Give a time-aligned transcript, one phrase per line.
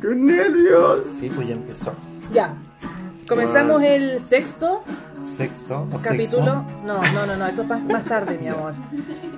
[0.00, 1.06] ¡Qué nervios!
[1.06, 1.92] Sí, pues ya empezó.
[2.32, 2.54] Ya.
[3.28, 4.82] Comenzamos el sexto
[5.18, 6.26] Sexto o capítulo.
[6.26, 6.40] sexo.
[6.42, 8.74] No, no, no, no, eso es más, más tarde, mi amor.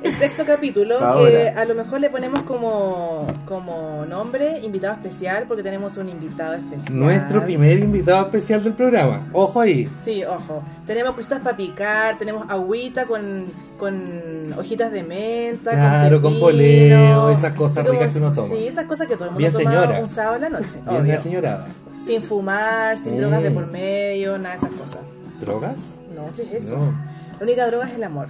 [0.03, 1.31] El sexto capítulo Ahora.
[1.31, 6.55] que a lo mejor le ponemos como, como nombre invitado especial porque tenemos un invitado
[6.55, 6.99] especial.
[6.99, 9.27] Nuestro primer invitado especial del programa.
[9.33, 9.89] Ojo ahí.
[10.05, 10.63] Sí, ojo.
[10.87, 13.47] Tenemos cositas para picar, tenemos agüita con,
[13.79, 18.49] con hojitas de menta, Claro, con pepino, poleo, esas cosas ricas que uno toma.
[18.55, 20.01] Sí, esas cosas que todo el mundo Bien toma señora.
[20.01, 20.81] un sábado en la noche.
[20.91, 21.21] Bien obvio.
[21.21, 21.67] señorada.
[22.09, 23.19] Sin fumar, sin Mm.
[23.21, 25.01] drogas de por medio, nada de esas cosas.
[25.41, 25.97] ¿Drogas?
[26.17, 26.79] No, ¿qué es eso?
[26.79, 26.95] No.
[27.39, 28.29] La única droga es el amor.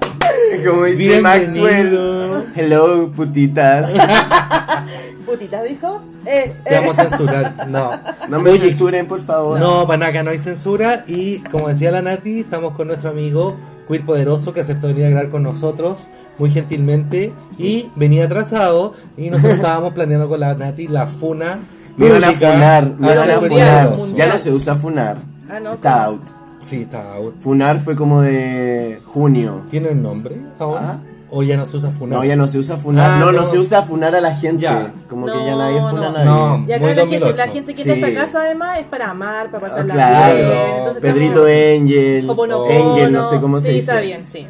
[0.67, 1.23] Como dice Bienvenido.
[1.23, 2.45] Maxwell.
[2.57, 3.91] Hello, putitas.
[5.27, 6.03] ¿Putita dijo?
[6.27, 6.79] Eh, Te eh.
[6.81, 7.69] vamos a censurar.
[7.69, 7.91] No.
[8.29, 9.59] No me Oye, censuren, por favor.
[9.59, 11.05] No, para nada, no hay censura.
[11.07, 13.57] Y como decía la Nati, estamos con nuestro amigo
[13.89, 17.33] Queer Poderoso que aceptó venir a grabar con nosotros muy gentilmente.
[17.59, 18.93] Y venía atrasado.
[19.17, 21.59] Y nosotros estábamos planeando con la Nati la funa.
[21.97, 23.97] Me iban a funar, me a iban a funar.
[24.17, 25.17] Ya no se usa funar.
[25.51, 26.17] Ah, no, Está ¿cómo?
[26.17, 26.31] out.
[26.63, 27.35] Sí, está out.
[27.41, 29.63] Funar fue como de junio.
[29.71, 30.81] ¿Tiene un nombre ahora?
[30.83, 30.99] Ah.
[31.35, 32.19] ¿O ya no se usa funar?
[32.19, 33.11] No, ya no se usa funar.
[33.13, 33.47] Ah, no, no, no.
[33.47, 34.63] se usa funar a la gente.
[34.65, 34.93] Ya.
[35.09, 36.07] Como No, que ya nadie funa no.
[36.09, 36.25] a nadie.
[36.27, 36.65] No.
[36.69, 37.37] Y acá la gente, 2008.
[37.37, 38.05] la gente que entra a Sí.
[38.13, 40.37] esta casa además es para amar, para Ah, pasarla claro.
[40.37, 40.51] bien.
[40.79, 42.31] Entonces Pedrito estamos- Angel.
[42.31, 42.93] Hoponopono.
[42.93, 43.91] Angel, no sé cómo sí, se dice.
[43.91, 44.47] está bien, sí.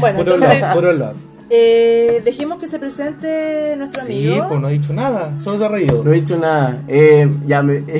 [0.00, 1.16] Bueno, Puro entonces, love, puro love.
[1.50, 4.48] eh, dejemos que se presente nuestro Sí, amigo.
[4.48, 5.32] pues no ha dicho nada.
[5.38, 6.02] Solo se ha reído.
[6.02, 6.80] No he dicho nada.
[6.88, 7.82] Eh, ya me.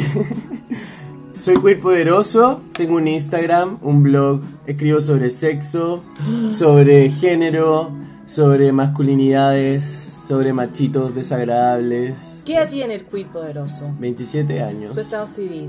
[1.44, 6.02] Soy queer poderoso, tengo un Instagram, un blog, escribo sobre sexo,
[6.50, 7.90] sobre género,
[8.24, 12.40] sobre masculinidades, sobre machitos desagradables.
[12.46, 13.90] ¿Qué edad tiene el queer poderoso?
[13.98, 14.94] 27 años.
[14.94, 15.68] Su estado civil.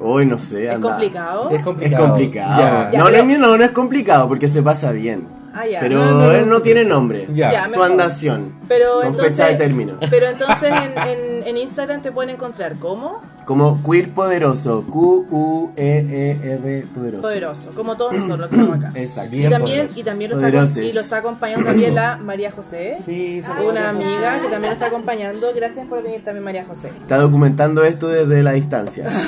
[0.00, 0.88] Hoy no sé, ¿Es anda.
[0.88, 1.50] complicado?
[1.50, 2.58] Es Es complicado.
[2.58, 5.28] Ya, no, pero- no, no, no es complicado porque se pasa bien.
[5.52, 5.64] Ah.
[5.78, 6.32] Pero No, no, no.
[6.32, 7.28] él no tiene nombre.
[7.74, 8.54] Su andación.
[8.66, 9.98] Pero con entonces, fecha de término.
[10.08, 14.84] Pero entonces en, en, en Instagram te pueden encontrar como Como queer poderoso.
[14.90, 17.22] Q-U-E-E-R poderoso.
[17.22, 18.92] poderoso, como todos nosotros que estamos acá.
[18.98, 19.36] Exacto.
[19.36, 23.42] Y también, y también lo está, y lo está acompañando también la María José, Sí,
[23.68, 25.48] una amiga que también lo está acompañando.
[25.54, 26.88] Gracias por venir también María José.
[27.00, 29.08] Está documentando esto desde la distancia.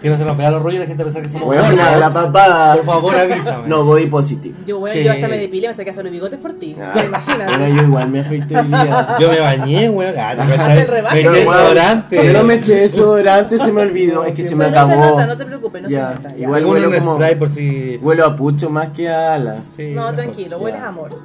[0.00, 1.98] Que no se nos pega los rollos y la gente pensar que somos Bueno, buenas.
[1.98, 2.74] la papada.
[2.76, 3.68] Por favor, avísame.
[3.68, 4.54] No, body positive.
[4.66, 5.04] Yo, bueno, Sí.
[5.04, 6.76] yo hasta me depilé, me saqué hasta los bigotes por ti.
[6.80, 7.46] Ah, ¿Te imaginas?
[7.48, 9.16] Bueno, yo igual me afecté el día.
[9.18, 10.14] Yo me bañé, weón.
[10.18, 10.34] Ah.
[11.12, 12.24] Me eché desodorante.
[12.26, 13.23] Yo no me eché desodorante,
[13.58, 14.24] se me olvidó.
[14.24, 15.10] Es que se me Pero no se acabó.
[15.10, 16.30] nota, no te preocupes, no Ya, se nota.
[16.30, 16.36] ya.
[16.44, 17.96] igual Alguno huelo un como- spray por si.
[18.02, 19.64] Huelo a pucho más que a alas.
[19.76, 20.14] Sí, No, mejor.
[20.14, 21.18] tranquilo, hueles a amor.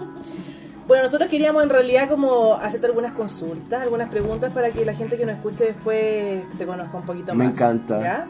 [0.87, 5.17] Bueno, nosotros queríamos en realidad como hacerte algunas consultas, algunas preguntas para que la gente
[5.17, 7.53] que nos escuche después te conozca un poquito Me más.
[7.53, 8.01] encanta.
[8.01, 8.27] ¿ya?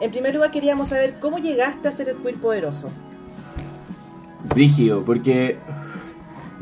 [0.00, 2.88] En primer lugar queríamos saber cómo llegaste a ser el queer poderoso.
[4.54, 5.58] Brígido, porque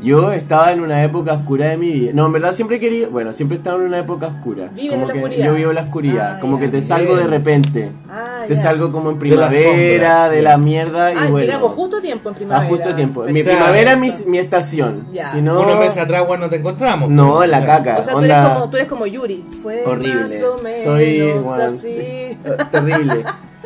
[0.01, 2.11] yo estaba en una época oscura de mi vida.
[2.13, 4.69] No, en verdad siempre quería, bueno, siempre estaba en una época oscura.
[4.73, 5.45] Vives como en la que oscuridad.
[5.45, 6.65] Yo vivo en la oscuridad, Ah, como ya.
[6.65, 7.91] que te salgo de repente.
[8.09, 8.61] Ah, te ya.
[8.61, 10.43] salgo como en De primavera, sombras, de sí.
[10.43, 11.45] la mierda y Ah, bueno.
[11.45, 12.69] llegamos justo a tiempo en a primavera.
[12.69, 13.23] justo tiempo.
[13.23, 15.05] Mi primavera es mi, mi estación.
[15.11, 15.29] Ya.
[15.31, 17.09] Si no, Unos meses atrás, weón, no te encontramos.
[17.09, 17.97] No, en la caca.
[17.99, 19.45] O sea, tú onda- eres, como, tú eres como Yuri.
[19.61, 20.39] Fue horrible.
[20.39, 22.37] más o menos Soy bueno, así.
[22.71, 23.23] terrible.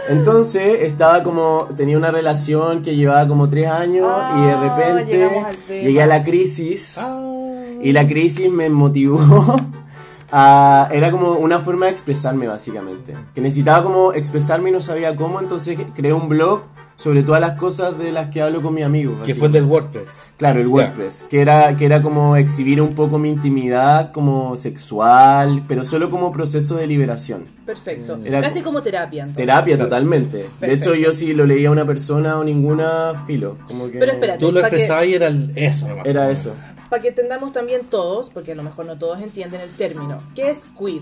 [0.09, 5.45] Entonces estaba como, tenía una relación que llevaba como tres años y de Ah, repente
[5.69, 7.21] llegué a la crisis Ah.
[7.81, 9.19] y la crisis me motivó
[10.31, 15.15] a, era como una forma de expresarme básicamente, que necesitaba como expresarme y no sabía
[15.15, 16.61] cómo, entonces creé un blog
[17.03, 19.15] sobre todas las cosas de las que hablo con mis amigos.
[19.25, 20.07] Que fue el del WordPress.
[20.37, 20.67] Claro, el.
[20.67, 26.09] WordPress, que era, que era como exhibir un poco mi intimidad como sexual, pero solo
[26.09, 27.43] como proceso de liberación.
[27.65, 28.17] Perfecto.
[28.23, 29.23] Era Casi co- como terapia.
[29.23, 29.45] entonces.
[29.45, 30.45] Terapia totalmente.
[30.61, 33.57] De hecho, yo si lo leía a una persona o ninguna, filo.
[33.67, 34.39] Como que Pero espérate.
[34.39, 36.05] Tú lo Pa' que- expresabas y era el- eso nomás.
[36.05, 36.53] Era eso.
[36.89, 40.17] Para que entendamos también todos, porque a lo mejor no todos entienden el término.
[40.35, 41.01] ¿Qué es queer?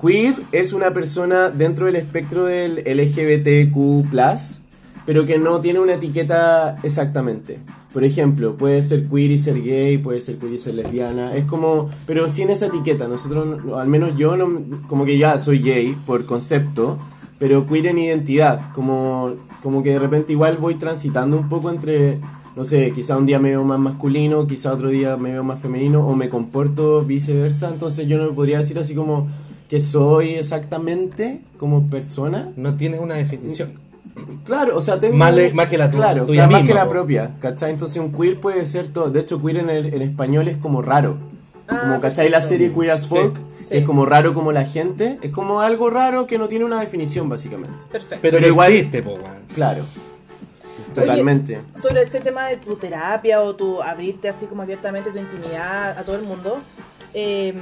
[0.00, 4.60] Queer es una persona dentro del espectro del LGBTQ+,
[5.06, 7.58] pero que no tiene una etiqueta exactamente.
[7.92, 11.44] Por ejemplo, puede ser queer y ser gay, puede ser queer y ser lesbiana, es
[11.44, 13.08] como, pero sin esa etiqueta.
[13.08, 14.48] Nosotros, no- al menos yo, no,
[14.88, 16.98] como que ya soy gay por concepto,
[17.38, 19.32] pero queer en identidad, como,
[19.62, 22.18] como que de repente igual voy transitando un poco entre,
[22.54, 25.58] no sé, quizá un día me veo más masculino, quizá otro día me veo más
[25.60, 29.26] femenino, o me comporto viceversa, entonces yo no podría decir así como
[29.68, 32.52] que soy exactamente como persona.
[32.56, 33.72] No tienes una definición.
[34.44, 35.16] Claro, o sea, tengo...
[35.16, 36.90] Más le- más que la claro, tuya claro, más misma, que la po.
[36.90, 37.70] propia, ¿cachai?
[37.70, 40.82] Entonces un queer puede ser todo, de hecho queer en, el, en español es como
[40.82, 41.16] raro.
[41.68, 42.28] Ah, como, ¿cachai?
[42.28, 43.76] La serie Queer as Folk Sí.
[43.76, 47.28] es como raro como la gente, es como algo raro que no tiene una definición
[47.28, 47.78] básicamente.
[47.92, 48.18] Perfecto.
[48.22, 49.18] Pero, Pero igual- existe, po.
[49.54, 49.84] Claro.
[50.94, 51.60] Totalmente.
[51.80, 56.02] Sobre este tema de tu terapia o tu abrirte así como abiertamente tu intimidad a
[56.02, 56.58] todo el mundo,
[57.14, 57.54] eh,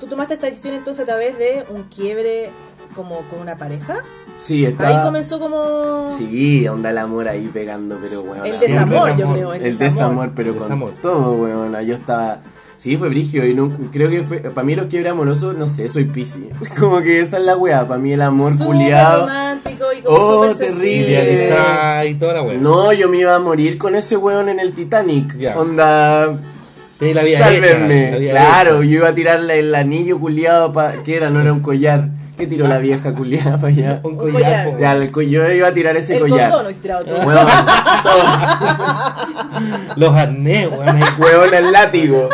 [0.00, 2.50] ¿tú tomaste esta decisión entonces a través de un quiebre
[2.94, 3.98] como con una pareja?
[4.38, 5.02] Sí, Ahí está.
[5.02, 6.06] comenzó como...
[6.16, 8.46] Sí, onda el amor ahí pegando, pero weón.
[8.46, 9.52] El desamor, el yo creo.
[9.54, 11.76] El, El desamor, pero El con todo, weón.
[11.84, 12.38] Yo estaba.
[12.76, 14.38] Sí, fue brigio y no, creo que fue.
[14.38, 16.48] Para mí, los quiebres amorosos, no sé, soy pisi.
[16.78, 17.86] Como que esa es la weá.
[17.88, 19.22] Para mí, el amor culiado.
[19.26, 21.50] romántico y como Oh, terrible.
[22.08, 22.58] Y toda la wea.
[22.58, 25.34] No, yo me iba a morir con ese weón en el Titanic.
[25.56, 26.38] Onda.
[27.00, 28.10] Sí, la vida hecha, Sálvenme.
[28.12, 28.84] la vida Claro, hecha.
[28.90, 30.72] yo iba a tirarle el anillo culiado.
[30.72, 30.94] Pa...
[31.04, 31.30] ¿Qué era?
[31.30, 32.08] No era un collar.
[32.38, 34.00] ¿Qué tiró la vieja culiada para allá?
[34.04, 34.78] Un Un collar.
[34.78, 36.50] Ya, el yo iba a tirar ese El collar.
[36.52, 37.18] condón tirado todo.
[39.96, 40.88] Los arnés, weón.
[40.88, 41.02] ahí.
[41.18, 42.28] Huevón el látigo.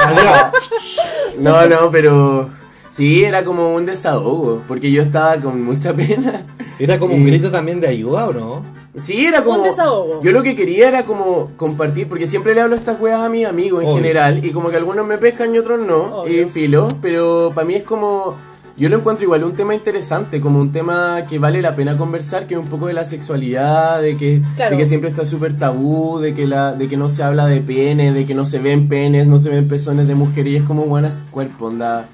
[1.39, 2.51] No, no, pero
[2.89, 6.43] sí, era como un desahogo, porque yo estaba con mucha pena.
[6.79, 8.63] Era como Y- un grito también de ayuda, ¿o no?
[8.97, 9.59] Sí, era como...
[9.59, 10.23] Un desahogo.
[10.23, 13.45] Yo lo que quería era como compartir, porque siempre le hablo estas weas a mis
[13.47, 13.97] amigos en Obvio.
[13.97, 16.43] general, y como que algunos me pescan y otros no, Obvio.
[16.43, 18.37] y filo, pero para mí es como...
[18.77, 22.49] Yo lo encuentro igual un tema interesante, como un tema que vale la pena conversar,
[22.49, 24.73] que es un poco de la sexualidad, de que, Claro.
[24.73, 27.61] de que siempre está súper tabú, de que, la, de que no se habla de
[27.61, 30.65] pene, de que no se ven penes, no se ven pezones de mujer, y es
[30.65, 32.09] como buenas cuerpo, onda.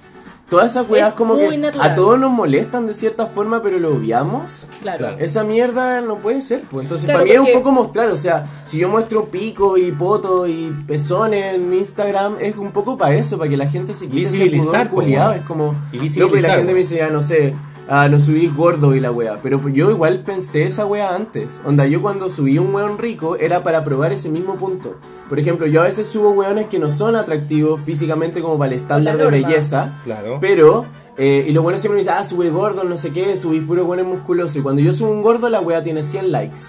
[0.51, 1.91] Todas esas weas Es como que natural.
[1.93, 4.67] a todos nos molestan de cierta forma, pero lo obviamos.
[4.83, 4.99] Claro.
[4.99, 5.17] Claro.
[5.21, 6.85] Esa mierda no puede ser, pues.
[6.87, 9.77] Entonces, Claro, para mí es un porque- poco mostrar, o sea, si yo muestro pico
[9.79, 13.95] y poto y pezones en Instagram, es un poco para eso, para que la gente
[13.95, 15.33] se quite ese Visibilizar, pudor culiado.
[15.35, 17.55] Es como, Y loco, y visibilizar, la gente me dice, ya no sé,
[17.91, 19.39] ah, no subís gordo y la wea.
[19.43, 21.61] Pero yo igual pensé esa wea antes.
[21.67, 24.97] Onda, yo cuando subí un weón rico era para probar ese mismo punto.
[25.29, 28.77] Por ejemplo, yo a veces subo weones que no son atractivos físicamente como para el
[28.79, 29.93] estándar de belleza.
[30.05, 30.39] Claro.
[30.41, 30.87] Pero,
[31.19, 33.85] eh, y los buenos siempre me dicen, ah, sube gordo, no sé qué, subís puro
[33.85, 34.59] bueno musculoso.
[34.59, 36.61] Y cuando yo subo un gordo, la wea tiene 100 likes.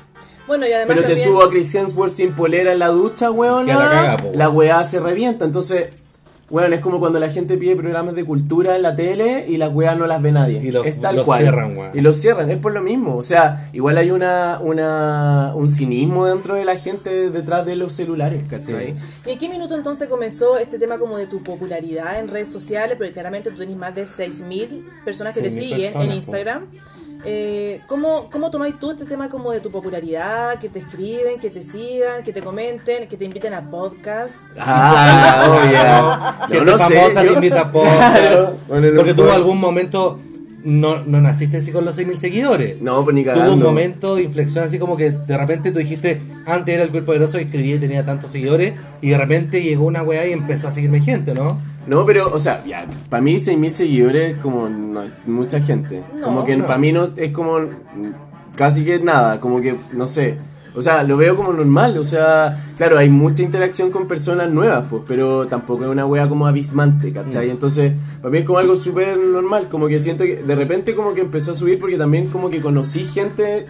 [0.48, 3.32] Bueno, y además Pero te también- subo a Chris Hemsworth sin polera en la ducha,
[3.32, 3.68] weón.
[3.68, 5.46] Que la caga, po, La weá se revienta.
[5.46, 5.90] Entonces,
[6.52, 9.74] weón, es como cuando la gente pide programas de cultura en la tele y las
[9.74, 10.62] weas no las ve nadie.
[10.64, 11.42] Y los- es tal los cual.
[11.42, 11.98] cierran, weón.
[11.98, 13.16] Y los cierran, es por lo mismo.
[13.16, 17.94] O sea, igual hay una, una un cinismo dentro de la gente detrás de los
[17.94, 18.94] celulares, ¿cachai?
[19.26, 22.98] ¿Y en qué minuto entonces comenzó este tema como de tu popularidad en redes sociales?
[22.98, 26.32] Porque claramente tú tenés más de 6.000 personas que te 6.000 siguen personas, en po.
[27.24, 30.58] Eh, ¿cómo, ¿Cómo tomáis tú este tema como de tu popularidad?
[30.60, 34.36] Que te escriben, que te sigan, que te comenten, que te inviten a podcast.
[34.60, 36.60] Ah, obvio.
[36.66, 38.18] No, no sé, famosa yo- te invita a podcast.
[38.18, 38.58] Claro.
[38.68, 39.32] Bueno, no Porque puedo.
[39.34, 40.20] algún momento
[40.64, 42.82] no, no naciste así con los 6.000 seguidores.
[42.82, 43.54] No, pues ni Tuvo cagando.
[43.54, 47.08] un momento de inflexión así como que de repente tú dijiste, antes era el cuerpo
[47.08, 50.68] poderoso y escribía y tenía tantos seguidores, y de repente llegó una weá y empezó
[50.68, 51.60] a seguirme gente, ¿no?
[51.88, 56.04] No, pero, o sea, ya, para mí 6.000 seguidores es como no, mucha gente.
[56.16, 56.66] No, como que no.
[56.68, 57.58] para mí no es como
[58.56, 60.38] casi que nada, como que, no sé.
[60.74, 64.86] O sea, lo veo como normal, o sea, claro, hay mucha interacción con personas nuevas,
[64.90, 67.48] pues, pero tampoco es una wea como abismante, ¿cachai?
[67.48, 67.52] Mm.
[67.52, 71.14] Entonces, para mí es como algo súper normal, como que siento que de repente como
[71.14, 73.66] que empezó a subir porque también como que conocí gente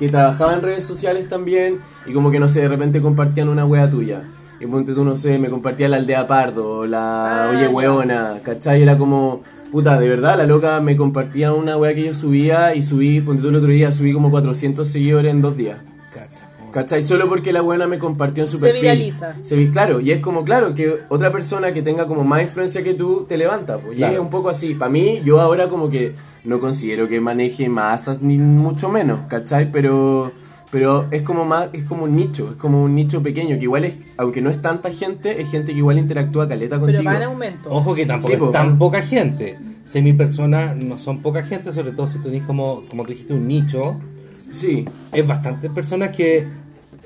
[0.00, 3.64] que trabajaba en redes sociales también y como que no sé, de repente compartían una
[3.64, 4.22] wea tuya.
[4.58, 7.68] Y ponte tú, no sé, me compartía la aldea Pardo, o la Ah, Oye.
[7.68, 8.82] Weona, ¿cachai?
[8.82, 9.42] Era como,
[9.72, 13.42] puta, de verdad, la loca me compartía una wea que yo subía y subí, ponte
[13.42, 15.78] tú el otro día, subí como 400 seguidores en dos días.
[16.12, 16.48] Cacha.
[16.72, 17.02] ¿Cachai?
[17.02, 18.82] Solo porque la buena me compartió en su Se perfil.
[18.82, 19.34] viraliza.
[19.42, 22.82] Se vi- claro, y es como, claro, que otra persona que tenga como más influencia
[22.82, 23.78] que tú te levanta.
[23.78, 24.14] Pues, y Claro.
[24.14, 24.74] es un poco así.
[24.74, 26.14] Para mí, yo ahora como que
[26.44, 29.70] no considero que maneje masas ni mucho menos, ¿cachai?
[29.70, 30.32] Pero,
[30.70, 33.84] pero es como más, es como un nicho, es como un nicho pequeño, que igual
[33.84, 37.00] es, aunque no es tanta gente, es gente que igual interactúa caleta contigo.
[37.02, 37.70] Pero va en aumento.
[37.70, 38.46] Ojo que tampoco Sí, po.
[38.46, 39.58] es tan poca gente.
[39.84, 43.34] 6.000 personas no son poca gente, sobre todo si tú tenés como, como tú dijiste,
[43.34, 43.96] un nicho.
[44.32, 46.46] Sí, Es bastantes personas que,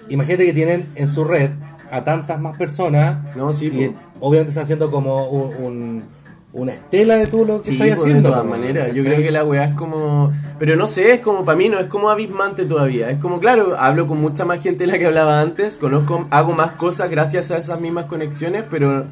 [0.08, 1.50] imagínate que tienen en su red
[1.90, 3.18] a tantas más personas.
[3.36, 3.94] No, sí, Y po.
[4.20, 6.16] obviamente están haciendo como un, un-
[6.52, 8.30] una estela de tú lo que Sí, estás pues, haciendo.
[8.30, 8.94] de todas po, maneras.
[8.94, 10.32] Yo creo que la weá es como.
[10.58, 13.10] Pero no sé, es como para mí, no es como abismante todavía.
[13.10, 15.76] Es como, claro, hablo con mucha más gente de la que hablaba antes.
[15.76, 19.04] Conozco, hago más cosas gracias a esas mismas conexiones, pero.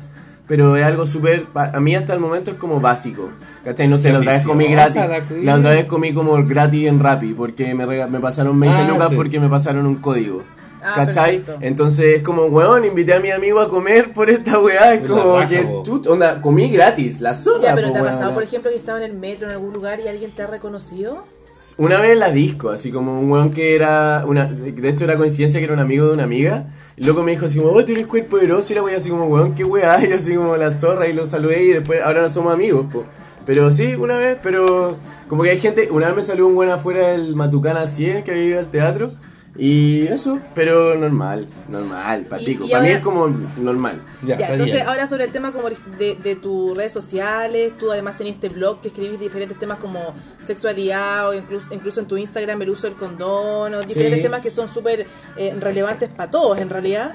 [0.47, 1.47] Pero es algo súper.
[1.55, 3.31] A mí hasta el momento es como básico.
[3.65, 3.89] ¿Cachai?
[3.89, 5.03] No sé, la otra vez comí gratis.
[5.43, 8.89] La otra vez comí como gratis en Rappi porque me, rega- me pasaron 20 Ah,
[8.89, 9.17] lucas sí.
[9.17, 10.43] porque me pasaron un código.
[10.83, 11.39] Ah, ¿Cachai?
[11.39, 11.67] perfecto.
[11.67, 14.93] Entonces es como, weón, invité a mi amigo a comer por esta weá.
[14.93, 18.05] Es como raja, que, chut, onda, comí gratis, la zorra, Ya, pero po, ¿te ha
[18.05, 20.47] pasado, por ejemplo, que estaba en el metro en algún lugar y alguien te ha
[20.47, 21.25] reconocido?
[21.77, 25.17] Una vez en la disco, así como un weón que era una, de hecho era
[25.17, 27.85] coincidencia que era un amigo de una amiga, y luego me dijo así como, oh,
[27.85, 30.57] tú eres cuerpo poderoso, y la wea así como, weón, qué weá, y así como
[30.57, 33.05] la zorra, y lo saludé, y después, ahora no somos amigos, po.
[33.47, 34.97] Pero sí, una vez, pero
[35.29, 38.33] como que hay gente, una vez me salió un weón afuera del Matucana 100 que
[38.33, 39.13] vive al teatro,
[39.57, 42.65] Y eso, pero normal, normal, patico.
[42.67, 44.01] y Para mí ahora- es como normal.
[44.27, 44.89] Ya, está entonces bien.
[44.89, 48.81] ahora sobre el tema como de, de tus redes sociales, tú además tenías este blog
[48.81, 50.13] que escribís diferentes temas como
[50.45, 54.23] sexualidad o incluso, incluso en tu Instagram el uso del condón o diferentes Sí.
[54.23, 55.07] temas que son súper
[55.37, 57.15] eh, relevantes para todos en realidad.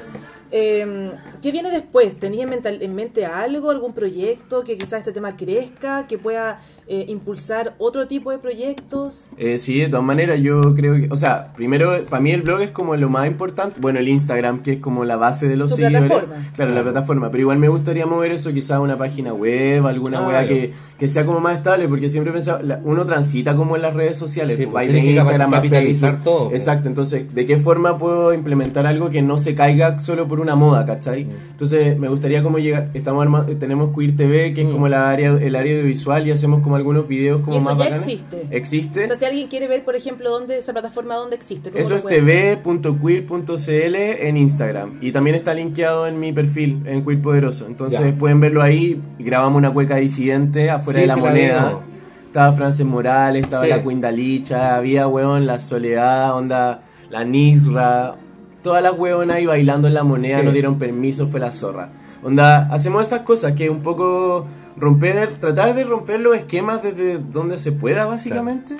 [0.51, 1.11] Eh,
[1.43, 2.15] ¿Qué viene después?
[2.15, 6.59] ¿Tenías en, mental- en mente algo, algún proyecto que quizás este tema crezca, que pueda
[6.89, 9.25] eh, impulsar otro tipo de proyectos?
[9.37, 12.61] Eh, sí, de todas maneras, yo creo que, o sea, primero, para mí el blog
[12.61, 15.69] es como lo más importante, bueno, el Instagram, que es como la base de los
[15.71, 16.09] Tu seguidores.
[16.09, 16.51] plataforma.
[16.55, 20.17] Claro, la plataforma, pero igual me gustaría mover eso quizás a una página web, alguna
[20.17, 20.27] Claro.
[20.27, 23.75] weá que, que sea como más estable, porque siempre he pensado, la- uno transita como
[23.75, 26.23] en las redes sociales, Sí, pues, pues, de que Instagram a capitalizar Facebook.
[26.23, 26.61] todo, pues.
[26.61, 30.55] Exacto, entonces, ¿de qué forma puedo implementar algo que no se caiga solo por una
[30.55, 31.25] moda, cachai?
[31.25, 31.29] Mm.
[31.51, 34.71] Entonces, me gustaría como llegar, estamos arma- tenemos Queer TV, que es Mm.
[34.71, 37.77] como la área, el área audiovisual, y hacemos como algunos videos como Y eso más
[37.77, 38.03] ya bacanes.
[38.07, 38.47] existe.
[38.51, 39.03] Existe.
[39.05, 41.95] O sea, si alguien quiere ver, por ejemplo, dónde esa plataforma dónde existe, ¿cómo Eso
[41.95, 44.97] es tv.queer.cl en Instagram.
[45.01, 47.65] Y también está linkeado en mi perfil, en Queer Poderoso.
[47.67, 48.13] Entonces Ya.
[48.17, 49.01] pueden verlo ahí.
[49.19, 51.79] Grabamos una cueca disidente afuera Sí, de la sí moneda.
[52.27, 53.69] Estaba Frances Morales, estaba Sí.
[53.69, 58.15] la Quindalicha, había weón la Soledad, onda, la Nisra.
[58.61, 60.45] Todas las weonas ahí bailando en la moneda, Sí.
[60.45, 61.89] no dieron permiso, fue la zorra.
[62.21, 64.45] Onda, hacemos esas cosas que un poco
[64.79, 68.77] romper, tratar de romper los esquemas desde donde se pueda, básicamente.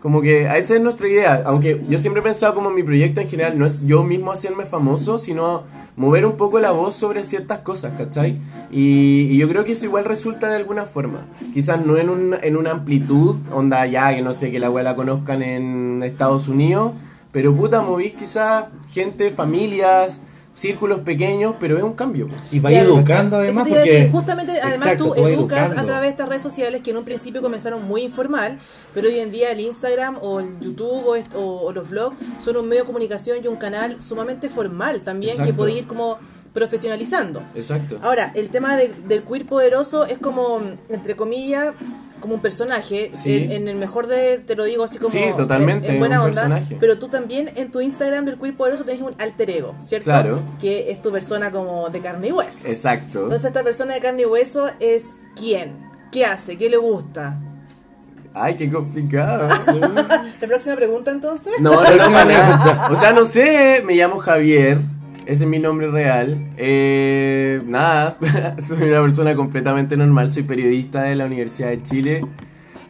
[0.00, 3.20] Como que a esa es nuestra idea, aunque yo siempre he pensado como mi proyecto
[3.20, 5.62] en general no es yo mismo hacerme famoso, sino
[5.96, 8.36] mover un poco la voz sobre ciertas cosas, ¿cachai?
[8.72, 11.26] Y, y yo creo que eso igual resulta de alguna forma.
[11.54, 14.82] Quizás no en, un, en una amplitud, onda ya, que no sé, que la weá
[14.82, 16.94] la conozcan en Estados Unidos,
[17.30, 20.20] pero puta, movís quizás gente, familias,
[20.54, 22.26] círculos pequeños, pero es un cambio.
[22.50, 23.90] Y Ya, educando además porque...
[23.90, 27.04] decir, justamente, además Exacto, tú educas a través de estas redes sociales que en un
[27.04, 28.58] principio comenzaron muy informal,
[28.92, 32.16] pero hoy en día el Instagram o el YouTube o, est- o- o los blogs
[32.44, 36.18] son un medio de comunicación y un canal sumamente formal también que puede ir como
[36.52, 37.42] profesionalizando.
[37.54, 37.98] Exacto.
[38.02, 41.74] Ahora, el tema de- del queer poderoso es como, entre comillas,
[42.20, 43.34] como un personaje, Sí.
[43.44, 46.20] en, en el mejor de, te lo digo así como Sí, totalmente, en, en buena
[46.20, 46.76] un onda, personaje.
[46.78, 50.04] pero tú también en tu Instagram del queer poderoso tenés un alter ego, ¿cierto?
[50.04, 50.40] Claro.
[50.60, 52.68] Que es tu persona como de carne y hueso.
[52.68, 53.24] Exacto.
[53.24, 55.72] Entonces esta persona de carne y hueso es quién,
[56.12, 57.38] qué hace, qué le gusta.
[58.34, 59.48] Ay, qué complicado.
[60.40, 61.52] La próxima pregunta entonces.
[61.58, 62.88] No, no, para nada.
[62.90, 64.78] O sea, no sé, me llamo Javier.
[65.26, 66.36] Ese es mi nombre real.
[66.56, 68.18] Eh, nada,
[68.66, 70.28] soy una persona completamente normal.
[70.28, 72.26] Soy periodista de la Universidad de Chile.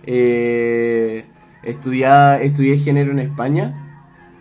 [0.07, 1.25] Eh,
[1.63, 3.75] estudié género en España,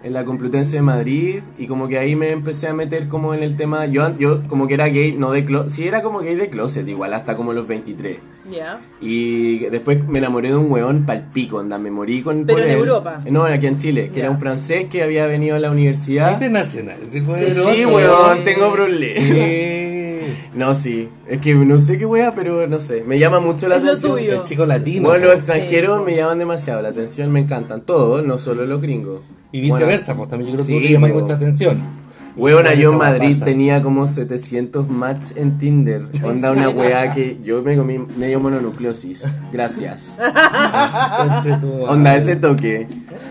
[0.03, 1.41] en la Complutense de Madrid.
[1.57, 3.86] Y como que ahí me empecé a meter como en el tema.
[3.88, 5.69] Yo, yo como que era gay, no de closet.
[5.69, 8.17] Sí, era como gay de closet, igual, hasta como los 23.
[8.50, 8.79] Ya.
[9.01, 12.71] Y después me enamoré de un weón palpico, anda, me morí con Pero por en
[12.71, 12.77] él.
[12.79, 13.21] Europa.
[13.29, 16.31] No, aquí en Chile, que era un francés que había venido a la universidad.
[16.33, 16.98] Internacional.
[17.12, 17.69] Sí, poderoso.
[17.89, 19.15] weón, tengo problemas.
[19.15, 20.33] Sí.
[20.55, 23.77] No, sí, es que no sé qué wea, pero no sé, me llama mucho la
[23.77, 24.17] Es lo atención.
[24.17, 24.33] tuyo.
[24.41, 25.07] El chico latino.
[25.10, 26.05] Bueno, los extranjeros Sí.
[26.12, 29.21] me llaman demasiado la atención, me encantan todos, no solo los gringos.
[29.53, 32.00] Y viceversa, pues también yo creo que Sí, tú te llamas mucha atención.
[32.50, 33.45] Igual yo en Madrid pasa.
[33.45, 36.07] tenía como 700 match en Tinder.
[36.24, 39.24] Onda una weá que yo me comí medio mononucleosis.
[39.53, 40.17] Gracias.
[41.88, 42.88] Onda ese toque.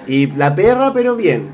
[0.07, 1.49] Y la perra, pero bien.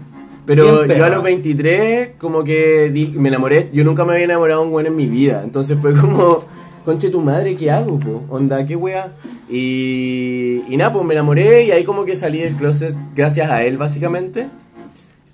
[0.44, 3.68] Pero Bien yo a los 23, como que di- me enamoré.
[3.72, 5.42] Yo nunca me había enamorado de un weón en mi vida.
[5.42, 6.44] Entonces fue como,
[6.84, 8.22] conche tu madre, ¿qué hago, po?
[8.28, 9.12] Onda, qué wea.
[9.50, 13.64] Y, y nada, pues me enamoré y ahí como que salí del closet gracias a
[13.64, 14.46] él, básicamente.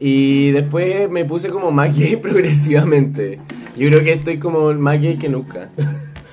[0.05, 3.39] Y después me puse como más gay progresivamente.
[3.77, 5.69] Yo creo que estoy como más gay que nunca.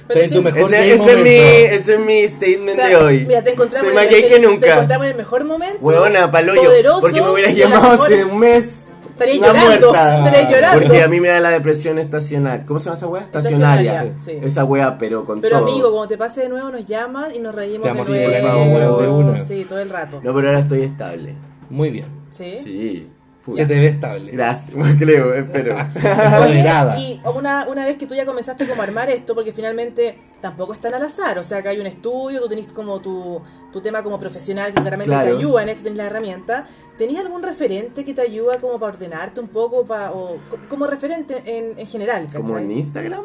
[0.08, 2.96] Pero en tu mejor Ese, ese es mi, ese es mi O statement sea, de
[2.96, 3.26] hoy.
[3.28, 4.74] Mira, te encontramos, Estoy más gay el- que te nunca.
[4.74, 5.78] encontramos en el mejor momento.
[5.82, 6.64] Huevona, palo yo.
[6.64, 8.88] poderoso, Porque me hubieras llamado hace un mes.
[9.12, 10.26] Estaría una llorando, muerta.
[10.26, 10.80] estaría llorando.
[10.82, 12.64] Porque a mí me da la depresión estacional.
[12.66, 13.22] ¿Cómo se llama esa wea?
[13.22, 13.92] Estacionaria.
[14.06, 14.48] Estacionaria, sí.
[14.48, 15.70] Esa wea, pero con Pero todo.
[15.70, 18.72] amigo, como te pase de nuevo, nos llamas y nos reímos Te de nuevo.
[18.98, 19.46] poner de una.
[19.46, 20.22] Sí, todo el rato.
[20.24, 21.36] No, pero ahora estoy estable.
[21.70, 22.06] Muy bien.
[22.32, 22.56] Sí.
[22.64, 23.08] Sí.
[23.52, 24.32] Se te ve estable.
[24.32, 25.76] Gracias, creo, espero.
[26.44, 26.64] Oye,
[26.98, 30.74] y una, una vez que tú ya comenzaste como a armar esto, porque finalmente tampoco
[30.74, 33.42] es tan al azar, o sea que hay un estudio, tú tenés como tu,
[33.72, 35.32] tu tema como profesional que claramente Claro.
[35.32, 36.66] te ayuda en esto, tenés la herramienta.
[36.98, 40.88] ¿Tenías algún referente que te ayuda como para ordenarte un poco, pa- o co- como
[40.88, 42.28] referente en, en general?
[42.34, 43.24] Como en Instagram.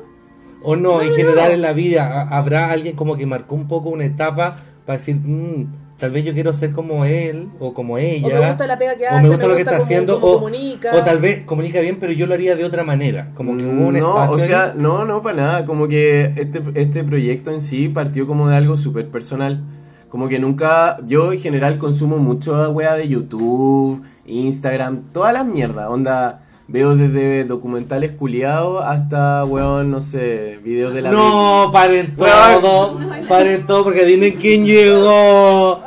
[0.63, 1.55] O no, en No, general no.
[1.55, 5.17] en la vida ha- habrá alguien como que marcó un poco una etapa para decir,
[5.17, 5.67] "Mm,
[5.99, 8.27] tal vez yo quiero ser como él o como ella.
[8.27, 9.85] O me gusta la pega que o hace, me gusta me lo que gusta está
[9.85, 10.17] haciendo.
[10.17, 10.93] O, comunica.
[10.95, 13.31] o tal vez comunica bien, pero yo lo haría de otra manera.
[13.35, 14.37] Como que hubo un no, espacio.
[14.37, 14.47] o ahí.
[14.47, 15.65] sea, no, no, para nada.
[15.67, 19.63] Como que este, este proyecto en sí partió como de algo súper personal.
[20.09, 25.89] Como que nunca, yo en general consumo mucho wea de YouTube Instagram, todas las mierdas.
[25.89, 32.99] Onda, veo desde documentales culiados hasta, weón, no sé, videos de la No, paren todo,
[33.29, 35.83] paren todo porque adivinen quién llegó.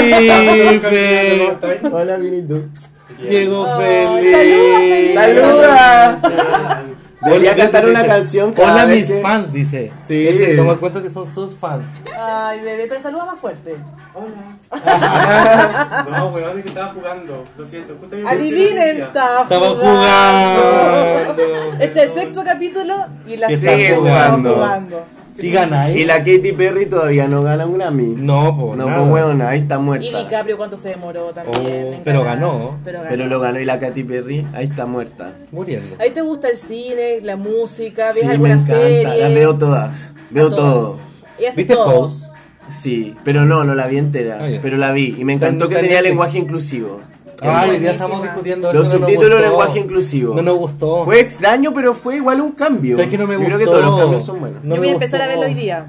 [0.00, 1.56] Felipe.
[1.92, 2.62] Hola, Vinito.
[3.22, 5.14] Llegó Felipe.
[5.14, 6.75] ¡Saluda!
[7.26, 9.92] Debería Hola, cantar dice- una canción cada Hola vez mis que- fans, dice.
[10.02, 10.26] Sí.
[10.28, 11.84] Él se toma cuenta que son sus fans.
[12.18, 13.76] Ay, bebé, pero saluda más fuerte.
[16.10, 17.44] No, weón, es que estaba jugando.
[17.58, 20.62] Lo siento, justo yo Adivinen, estaba Estaba jugando.
[20.62, 21.72] jugando.
[21.80, 22.94] Este es el sexto capítulo
[23.26, 25.04] y la Y sigue estaba jugando.
[25.38, 28.14] Y gana Y la Katy Perry todavía no gana un Grammy.
[28.16, 29.00] No, pues No, nada.
[29.00, 30.18] pues weón, ahí está Y muerta.
[30.18, 31.90] DiCaprio cuánto se demoró también.
[31.94, 32.78] Oh, pero ganó.
[32.84, 33.10] Pero ganó.
[33.10, 35.32] Pero lo ganó y la Katy Perry, ahí está muerta.
[35.52, 35.96] Muriendo.
[36.00, 38.06] ¿Ahí te gusta el cine, la música?
[38.08, 39.04] ¿Ves Sí, me alguna encanta, serie?
[39.20, 40.12] las veo todas.
[40.30, 40.98] Veo todo.
[41.38, 42.12] Y ¿Viste todos.
[42.12, 42.26] Pose?
[42.68, 44.38] Sí, pero no, no la vi entera.
[44.40, 44.60] Ah, ya.
[44.60, 46.08] Pero la vi y me encantó que tenía Netflix.
[46.08, 47.00] lenguaje inclusivo.
[47.40, 47.90] Ay, hoy día buenísima.
[47.92, 48.78] estamos discutiendo eso.
[48.78, 50.34] Los no subtítulos lenguaje inclusivo.
[50.34, 51.04] No nos gustó.
[51.04, 52.96] Fue extraño, pero fue igual un cambio.
[52.96, 53.54] ¿Sabes que no me Yo gustó?
[53.56, 54.64] creo que todos los cambios son buenos.
[54.64, 55.86] No Yo me voy a empezar a verlo hoy día.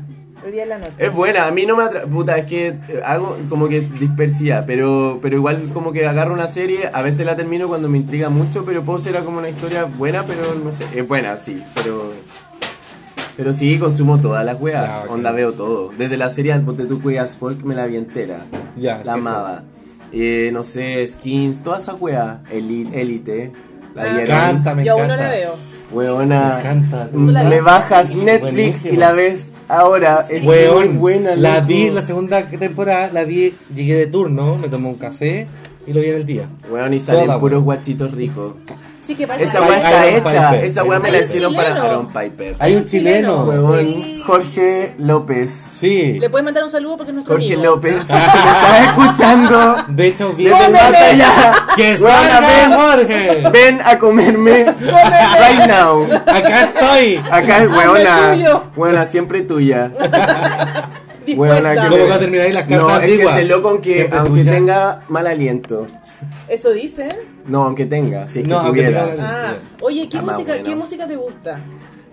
[0.68, 0.94] La noche.
[0.98, 2.04] Es buena, a mí no me atra...
[2.04, 6.48] Puta, es que eh, hago como que dispersia, pero, pero igual como que agarro una
[6.48, 9.84] serie, a veces la termino cuando me intriga mucho, pero Pose era como una historia
[9.86, 12.14] buena, pero no sé, es buena, sí, pero...
[13.36, 15.92] Pero sí, consumo todas las weas, onda veo todo.
[15.96, 18.40] Desde la serie Ponte tú Weas Folk me la vi entera,
[18.76, 19.64] Ya, la sí, amaba.
[20.12, 23.52] Eh, no sé, Skins, todas esas weas, Elite,
[23.94, 25.77] la Ah, Me encanta, me Yo aún no la veo.
[25.92, 27.10] Weona, Me encanta.
[27.14, 27.64] mm, la le ves?
[27.64, 28.52] bajas Netflix
[28.84, 28.94] Buenísimo.
[28.94, 31.36] y la ves ahora, es muy buena.
[31.36, 31.68] la loco.
[31.68, 35.48] vi la segunda temporada, la vi, llegué de turno, me tomé un café
[35.86, 36.50] y lo vi en el día.
[36.70, 38.54] Weón, y salen puros guachitos ricos.
[39.08, 40.66] Sí, que parece Esa que- weá está Iron hecha, Piper.
[40.66, 41.74] esa weá me Hay la un hicieron chileno.
[41.76, 42.56] para Aaron Piper.
[42.60, 43.46] Hay un chileno.
[43.46, 43.68] chileno.
[43.70, 44.24] Weón, Sí.
[44.28, 45.50] Jorge López.
[45.52, 46.20] Sí.
[46.20, 47.64] Le puedes mandar un saludo porque es nuestro Jorge amigo.
[47.76, 52.72] López, si me estás escuchando, De hecho, vi desde más allá, ¡Que Weona, salga ven,
[52.74, 53.50] Jorge!
[53.54, 56.04] ven a comerme right now.
[56.26, 57.16] Acá estoy.
[57.32, 58.64] Acá es Hazme weona, tuyo.
[58.76, 59.90] weona, siempre tuya.
[61.26, 61.56] Dispuesta.
[61.64, 63.36] Weona, que ¿Cómo va a terminar ahí las cartas No, es que antiguas?
[63.36, 64.52] se lo con que Siempre aunque tuya.
[64.52, 65.88] tenga mal aliento.
[66.48, 67.12] Eso dicen.
[67.46, 69.08] No, aunque tenga, si es que No, aunque tuviera.
[69.10, 70.64] tenga- Ah, oye, ¿qué Ah, música, bueno.
[70.64, 71.60] ¿qué música te gusta?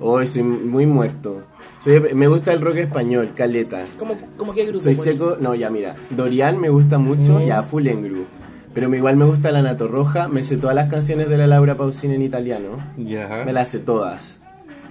[0.01, 1.45] Hoy soy muy muerto.
[1.83, 3.85] Soy- me gusta el rock español, caleta.
[3.99, 4.83] ¿Cómo, cómo qué grupo?
[4.83, 7.47] Soy seco, no, ya mira, Dorian me gusta mucho, Mm.
[7.47, 8.27] ya full engru.
[8.75, 11.77] Pero igual me gusta la Nato Roja, me sé todas las canciones de la Laura
[11.77, 12.85] Pausini en italiano.
[12.99, 13.45] Ya.
[13.47, 14.41] Me las sé todas.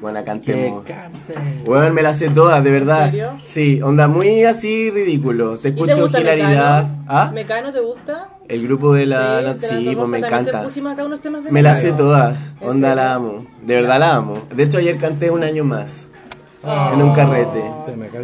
[0.03, 0.83] Bueno, Que cantemos.
[0.83, 1.33] cante.
[1.65, 3.05] Bueno, me las sé todas, de verdad.
[3.05, 3.37] ¿En serio?
[3.45, 5.57] Sí, onda muy así ridículo.
[5.59, 6.83] Te ¿Y te escucho gusta hilaridad.
[6.83, 7.05] Mecano?
[7.07, 7.31] ¿Ah?
[7.33, 8.29] ¿Mecano te gusta?
[8.49, 10.59] El grupo de la Sí, la pues me encanta.
[10.59, 12.53] Te pusimos acá unos temas de Me las sé todas.
[12.59, 13.45] ¿En Onda la amo.
[13.65, 14.43] De verdad la amo.
[14.53, 16.09] De hecho ayer canté un año más.
[16.65, 16.91] Ah.
[16.93, 17.62] En un carrete.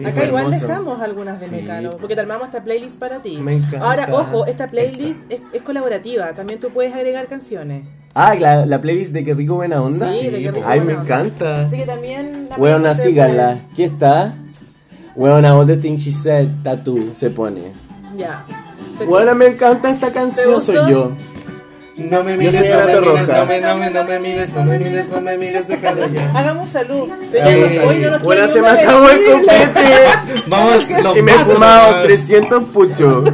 [0.06, 0.68] Acá igual hermoso.
[0.68, 1.52] dejamos algunas de Sí.
[1.52, 3.38] Mecano, porque te armamos esta playlist para ti.
[3.38, 3.86] Me encanta.
[3.86, 7.84] Ahora, ojo, esta playlist es, es colaborativa, también tú puedes agregar canciones.
[8.14, 10.12] Ah, la, la playlist de Qué Rico Buena Onda.
[10.12, 11.16] Sí, de Qué Rico Ay, Buena me Onda.
[11.16, 11.62] encanta.
[11.68, 12.50] Así que también...
[12.96, 13.60] se síganla.
[13.72, 14.34] Aquí está.
[15.16, 17.74] Weona, all the things she said, tattoo, se pone.
[18.16, 18.42] Ya.
[18.98, 21.12] Se- Weona, me encanta esta canción, soy yo.
[22.00, 24.80] No me mires, no me mires, no me, no me, no me mires, no me
[24.80, 26.32] mires, no me mires, déjalo ya.
[26.34, 27.10] Hagamos salud.
[27.34, 27.48] Ya
[27.86, 30.44] hoy no quiere se me acabó el copete.
[30.48, 32.04] Vamos, los y me he fumado nomás.
[32.04, 33.30] 300 puchos.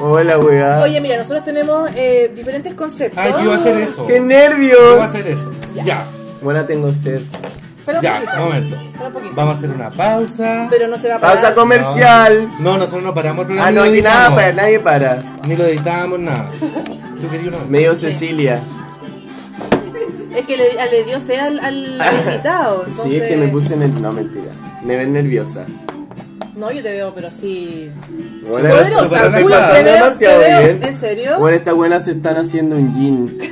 [0.00, 0.80] Hola, weá.
[0.82, 3.18] Oye, mira, nosotros tenemos eh, diferentes conceptos.
[3.22, 4.06] Ay, yo iba a hacer eso.
[4.06, 5.00] ¡Qué Yo iba a nervios!
[5.00, 5.52] hacer eso.
[5.84, 6.04] Ya,
[6.40, 7.22] Buena, tengo sed.
[7.96, 8.36] Un ya, poquito.
[8.44, 8.76] momento.
[9.34, 10.66] Vamos a hacer una pausa.
[10.70, 11.36] Pero no se va a parar.
[11.36, 12.48] Pausa comercial.
[12.60, 13.68] No, nosotros no paramos el programa.
[13.68, 15.22] Ah, ni no, aquí nada para, nadie para.
[15.46, 16.50] Ni lo editamos, nada.
[17.20, 17.58] ¿Tú querías una?
[17.68, 18.60] Me dio Cecilia.
[20.36, 22.84] Es que le, le dio sed al, al, al invitado.
[23.02, 24.52] Sí, es que me puse en No, mentira.
[24.84, 25.64] Me ven nerviosa.
[26.54, 27.90] No, yo te veo, pero sí.
[28.48, 30.80] Bueno, Poderosa, muy- te veo- demasiado te veo- bien.
[30.82, 31.38] ¿En serio?
[31.38, 33.38] Bueno, estas buenas se están haciendo un gin.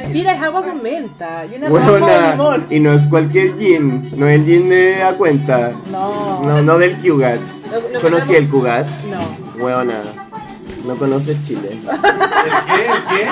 [0.00, 2.66] Mentira, es agua con menta y una de limón.
[2.70, 4.10] Y no es cualquier gin.
[4.16, 5.72] No es el gin de a cuenta.
[5.90, 6.40] No.
[6.42, 7.40] No, no del Cugat.
[8.00, 8.86] ¿Conocí el Cugat?
[9.10, 9.20] No.
[9.60, 10.00] Buena.
[10.86, 11.70] No conoces Chile.
[11.82, 11.88] ¿El
[12.66, 12.86] qué?
[12.86, 13.28] ¿El qué?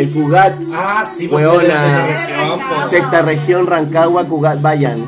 [0.00, 0.62] El Cugat.
[0.72, 1.62] Ah, sí, pues Hueona.
[1.62, 2.90] de la po.
[2.90, 5.04] Sexta región, Rancagua, Cugat, vayan.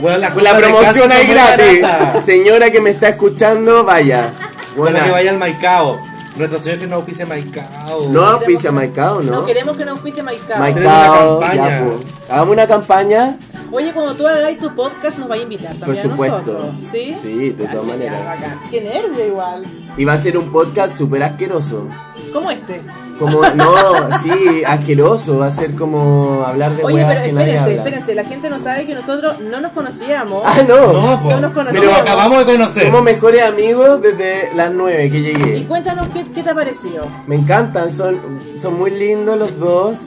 [0.00, 1.80] Bueno, la, La promoción muy gratis.
[2.24, 4.30] Señora que me está escuchando, vaya.
[4.76, 5.04] Bueno, Buena.
[5.04, 6.09] que vaya al Maicao.
[6.36, 8.08] Nuestro señor que no auspicia Maicao.
[8.08, 9.46] No auspicia Maicao, No ¿no?
[9.46, 10.58] queremos que nos auspicie Maicao.
[10.58, 11.84] Maicao, ya, campaña.
[11.84, 12.06] pues.
[12.30, 13.38] Hagamos una campaña.
[13.72, 16.52] Oye, cuando tú hagáis tu podcast, nos va a invitar también Por a supuesto.
[16.52, 16.74] nosotros.
[16.90, 17.16] ¿Sí?
[17.20, 18.38] Sí, de todas ya, maneras.
[18.70, 19.64] Qué nervio igual.
[19.96, 21.86] Y va a ser un podcast súper asqueroso.
[22.32, 22.80] Como este.
[23.18, 25.38] Como, no, sí, asqueroso.
[25.38, 27.82] Va a ser como hablar de Oye, weas pero que nadie espérense, habla.
[27.90, 28.14] espérense.
[28.14, 30.42] La gente no sabe que nosotros no nos conocíamos.
[30.44, 30.92] Ah, no.
[30.92, 31.36] No, po.
[31.36, 31.88] Nos conocíamos.
[31.88, 32.86] Pero acabamos de conocer.
[32.86, 35.66] Somos mejores amigos desde las 9 que Y llegué.
[35.66, 37.06] cuéntanos qué, qué te ha parecido.
[37.26, 38.18] Me encantan, son,
[38.58, 39.98] son muy lindos los dos.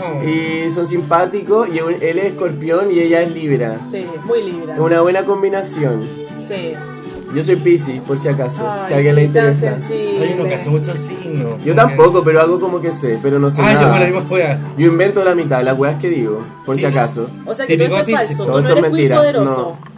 [0.00, 0.26] Oh.
[0.26, 1.68] Y son simpáticos.
[1.68, 3.80] Y él es escorpión y ella es libra.
[3.90, 4.72] Sí, muy libre.
[4.72, 6.08] Es una buena combinación.
[6.48, 6.72] Sí.
[7.34, 8.62] Yo soy Pisces, por si acaso.
[8.70, 9.78] Ay, si a alguien le sí, tan interesa.
[9.88, 11.64] Ay, no cacho muchos signos.
[11.64, 13.90] Yo tampoco, pero hago como que sé, pero no sé Ah, yo nada.
[13.92, 14.58] con la misma juega.
[14.76, 17.28] Yo invento la mitad de las weas que digo, por si acaso.
[17.46, 19.16] O sea que todo esto es falso, Todo tú no esto es eres muy mentira,
[19.18, 19.76] poderoso.
[19.80, 19.91] ¿Y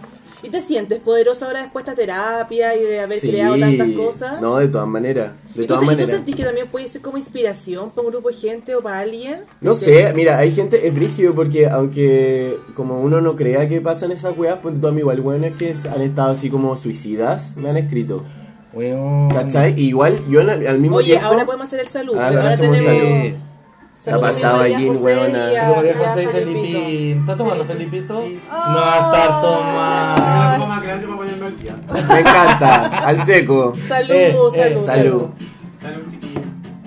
[0.55, 3.29] te sientes poderoso ahora después de esta terapia y de haber Sí.
[3.29, 4.40] creado tantas cosas?
[4.40, 5.33] No, de todas maneras.
[5.55, 6.11] De ¿Y tú, todas y tú maneras.
[6.14, 9.40] sentís que también puede ser como inspiración para un grupo de gente o para alguien?
[9.61, 14.11] No sé, mira, hay gente, es brígido porque aunque como uno no crea que pasan
[14.12, 18.23] esas weas, pues mí igual weones que han estado así como suicidas, me han escrito.
[18.73, 19.29] Weón.
[19.31, 19.79] ¿Cachai?
[19.81, 21.27] Igual yo al, al mismo Oye, tiempo...
[21.27, 22.19] ahora podemos hacer el saludo.
[22.21, 22.77] Ah, ahora ahora tenemos...
[22.79, 23.35] salud.
[24.07, 25.38] La pasaba Jean, huevona.
[25.38, 26.27] María José y.
[26.27, 27.21] Felipín.
[27.21, 28.23] ¿Está tomando Felipito?
[28.23, 28.40] Sí.
[28.51, 31.17] No va a estar Tengo tomando.
[31.17, 31.77] ponerme al día.
[32.09, 33.75] Me encanta, al seco.
[33.88, 35.29] Salud, Eh, salud, eh, salud, salud.
[35.81, 36.40] Salud, chiquillo.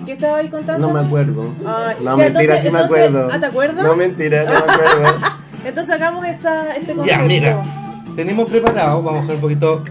[0.06, 0.86] ¿Qué estaba ahí contando?
[0.86, 1.52] No me acuerdo.
[1.66, 3.28] Ay, no, mentira, entonces- sí me entonces- acuerdo.
[3.32, 3.84] ¿Ah, te acuerdas?
[3.84, 5.18] No, mentira, no me acuerdo.
[5.64, 7.20] Entonces hagamos esta, este concepto.
[7.20, 7.62] Ya, mira.
[8.16, 9.82] Tenemos preparado, vamos a hacer un poquito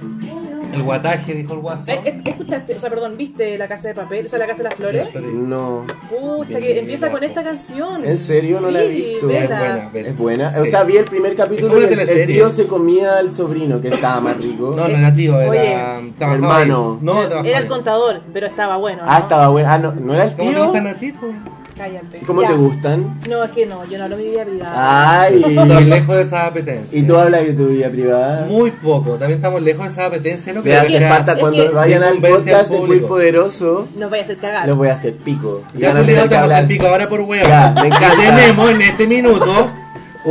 [0.77, 1.83] el guataje, dijo el guaso.
[1.87, 2.75] Eh, eh, ¿Escuchaste?
[2.75, 4.25] O sea, perdón, ¿viste La Casa de Papel?
[4.25, 5.07] O sea, La Casa de las Flores.
[5.15, 5.85] No.
[6.09, 8.05] Puta, que empieza con esta canción.
[8.05, 8.59] ¿En serio?
[8.61, 9.27] No la he visto.
[9.27, 9.41] vela.
[9.43, 10.09] Es buena, vela.
[10.09, 10.51] Es buena.
[10.51, 10.59] Sí.
[10.61, 13.89] O sea, vi el primer capítulo y el, el tío se comía al sobrino, que
[13.89, 14.73] estaba más rico.
[14.75, 15.49] No, negativo, era.
[15.99, 16.97] Oye, trabajaba hermano.
[16.99, 17.05] ahí.
[17.05, 17.69] No, trabajaba Era el ahí.
[17.69, 19.03] contador, pero estaba bueno.
[19.05, 19.11] ¿no?
[19.11, 19.69] Ah, estaba bueno.
[19.69, 20.63] Ah, no, ¿no era el ¿Cómo te tío?
[20.65, 21.27] gustan a ti, po?
[21.77, 22.19] Cállate.
[22.25, 22.47] ¿Cómo Ya.
[22.49, 23.19] te gustan?
[23.29, 25.21] No, es que no, yo no hablo de mi vida privada.
[25.21, 25.43] Ay.
[25.47, 26.97] Estoy lejos de esa apetencia.
[26.99, 28.45] ¿Y tú hablas de tu vida privada?
[28.49, 30.53] Muy poco, también estamos lejos de esa apetencia.
[30.53, 32.69] No Me creo hace que sea- falta es cuando que- vayan al Convence al podcast
[32.71, 33.07] de Muy público.
[33.07, 34.67] Poderoso, Nos vaya a hacer cagar.
[34.67, 35.63] les voy a hacer pico.
[35.75, 36.57] Y Ya, van a tener te que vamos a hablar.
[36.57, 37.47] hacer pico ahora por huevo.
[37.47, 38.15] Ya, me encanta.
[38.17, 39.71] Tenemos en este minuto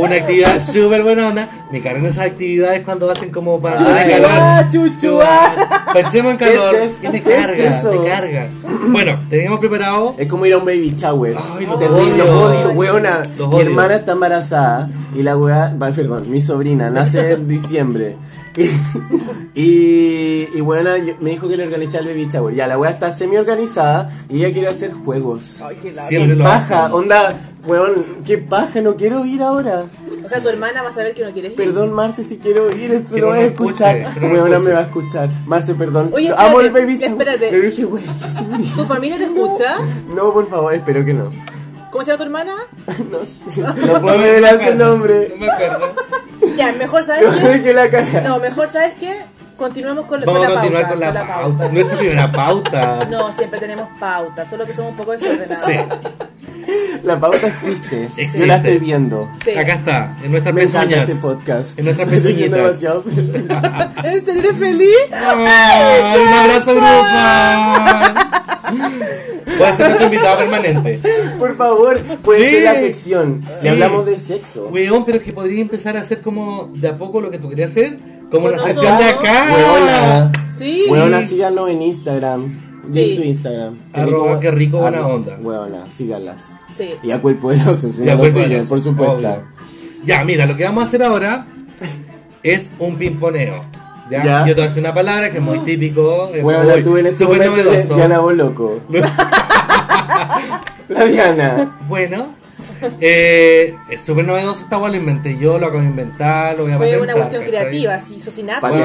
[0.05, 1.47] una actividad súper buena onda.
[1.71, 5.55] Me cargan esas actividades cuando hacen como para Chuchuá, chuchuá.
[5.93, 6.75] Panchemos en calor.
[6.75, 7.11] ¿Qué es eso?
[7.11, 7.89] ¿Qué es carga, eso?
[7.89, 8.47] te carga.
[8.89, 10.15] Bueno, teníamos preparado.
[10.17, 11.35] Es como ir a un baby shower.
[11.57, 12.17] Ay, los Terrible, odio.
[12.17, 13.21] los odio, weona.
[13.37, 13.67] Los Mi odio.
[13.67, 18.17] hermana está embarazada y la weá, perdón, mi sobrina nace en diciembre.
[19.53, 22.53] Y, y, yo- me dijo que le organizara el baby shower.
[22.53, 25.57] Ya, la weá está semi organizada y ella quiere hacer juegos.
[25.61, 26.07] Ay, qué lata.
[26.07, 26.93] Siempre Qué lo paja, hacen.
[26.95, 29.85] onda, weón, qué paja, no quiero ir ahora.
[30.23, 31.57] O sea, tu hermana va a saber que no quieres ir.
[31.57, 33.95] Perdón, Marce, si quiero ir, esto Que no vas a escuchar.
[33.97, 34.67] escuche, no Weona escuche.
[34.67, 35.29] me va a escuchar.
[35.47, 36.09] Marce, perdón.
[36.13, 37.11] Oye, Amo el espérate, baby shower.
[37.21, 37.51] espérate.
[37.51, 39.77] Le dije, weón, yo soy un ¿Tu familia te escucha?
[40.15, 41.31] No, por favor, espero que no.
[41.91, 42.53] ¿Cómo se llama tu hermana?
[43.11, 45.33] No, sé, no puedo revelar su nombre.
[45.39, 45.95] No me acuerdo.
[46.57, 47.61] Ya, mejor sabes Yo qué.
[47.63, 48.21] que la caga.
[48.21, 49.13] No, mejor sabes qué.
[49.55, 51.05] Continuemos con, Vamos con a la continuar pauta.
[51.07, 51.69] con la pauta.
[51.69, 52.99] Nuestra primera pauta.
[53.09, 55.65] No, siempre tenemos pauta, solo que somos un poco desordenados.
[55.65, 55.75] Sí,
[57.03, 58.03] La pauta existe.
[58.15, 58.45] Yo Existe.
[58.45, 59.31] la estoy viendo.
[59.43, 59.51] Sí.
[59.57, 60.99] acá está, en nuestras Me pezuñas.
[61.09, 61.79] este podcast.
[61.79, 62.51] En nuestras pezuñitas.
[62.51, 63.35] demasiado feliz.
[64.03, 64.95] ¿En serio eres feliz?
[65.11, 68.13] ¡Ay, un abrazo grupal!
[69.57, 70.99] Puede ser nuestro invitado permanente.
[71.39, 72.51] Por favor, puede Sí.
[72.55, 73.43] ser la sección.
[73.47, 73.67] Si Sí.
[73.67, 74.67] hablamos de sexo.
[74.71, 77.49] Weón, pero es que podría empezar a hacer como de a poco lo que tú
[77.49, 77.97] querías hacer.
[78.31, 79.47] Como la sección de acá.
[79.55, 80.31] Weona.
[80.57, 80.85] Sí.
[80.89, 82.61] Weona, síganlo en Instagram.
[82.85, 82.93] Sí.
[82.93, 83.77] Di tu Instagram.
[83.93, 85.37] Arroba qué rico, buena arroba- onda.
[85.41, 86.51] Weona, síganlas.
[86.75, 86.89] Sí.
[87.03, 89.15] Y a Cuerpo Poderoso, si Ya, no pues, lo bueno, siguen, por supuesto.
[89.15, 89.43] obvio.
[90.05, 91.47] Ya, mira, lo que vamos a hacer ahora
[92.43, 93.61] es un pimponeo.
[94.09, 94.23] ¿Ya?
[94.23, 94.39] Ya.
[94.45, 96.29] Yo te voy a decir una palabra que es muy típico.
[96.33, 97.95] es Weona, muy- tú en este momento de novedoso.
[97.95, 98.79] Diana Boloco.
[100.89, 101.77] La Diana.
[101.87, 102.29] Bueno,
[103.01, 106.71] eh, es súper novedoso esta weá, lo inventé yo, lo acabo de inventar, lo voy
[106.73, 108.77] a Fue una cuestión creativa, sí, hizo sinapsis.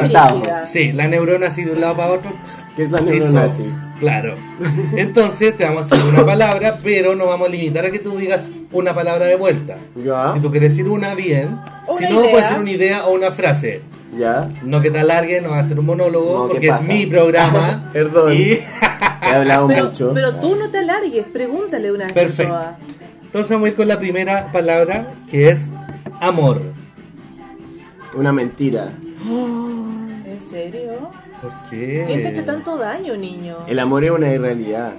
[0.67, 2.33] Sí, la neurona así de un lado para otro.
[2.77, 3.75] Que es la neuronasis.
[4.01, 4.35] Claro.
[4.97, 8.17] Entonces te vamos a hacer una palabra, pero no vamos a limitar a que tú
[8.17, 9.77] digas una palabra de vuelta.
[10.05, 10.33] Ya.
[10.33, 11.61] Si tú quieres decir una, bien.
[11.99, 12.31] Si no, idea.
[12.33, 13.83] puede ser una idea o una frase.
[14.17, 14.49] ¿Ya?
[14.63, 17.91] No que te alargue, no va a ser un monólogo, No, porque es mi programa.
[17.93, 18.33] Perdón.
[18.35, 18.59] Y...
[19.25, 20.11] He hablado Pero, mucho.
[20.13, 22.59] pero tú no te alargues, pregúntale una vez Perfecto.
[23.25, 25.71] Entonces vamos a ir con la primera palabra, que es
[26.21, 26.61] amor.
[28.15, 28.93] Una mentira.
[29.25, 31.11] ¿En serio?
[31.41, 32.05] ¿Por qué?
[32.07, 33.57] ¿Quién te ha hecho tanto daño, niño?
[33.67, 34.95] El amor es una irrealidad.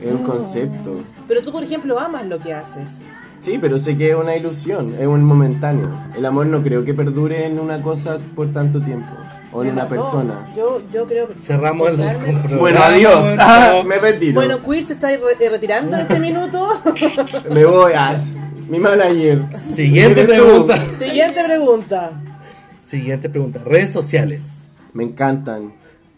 [0.00, 1.00] Es un concepto.
[1.28, 2.98] Pero tú, por ejemplo, amas lo que haces.
[3.46, 5.88] Sí, pero sé que es una ilusión, es un momentáneo.
[6.16, 9.06] El amor no creo que perdure en una cosa por tanto tiempo.
[9.52, 9.94] O en Me una mató.
[9.94, 10.52] persona.
[10.56, 12.58] Yo, yo creo Cerramos el.
[12.58, 13.36] Bueno, adiós.
[13.38, 14.34] Ah, me retiro.
[14.34, 16.66] Bueno, Queer se está re- eh, retirando en este minuto.
[17.54, 18.20] Me voy a
[18.68, 19.44] mi manager.
[19.72, 20.84] Siguiente pregunta.
[20.98, 22.12] Siguiente pregunta.
[22.84, 23.60] Siguiente pregunta.
[23.64, 24.64] Redes sociales.
[24.92, 25.72] Me encantan.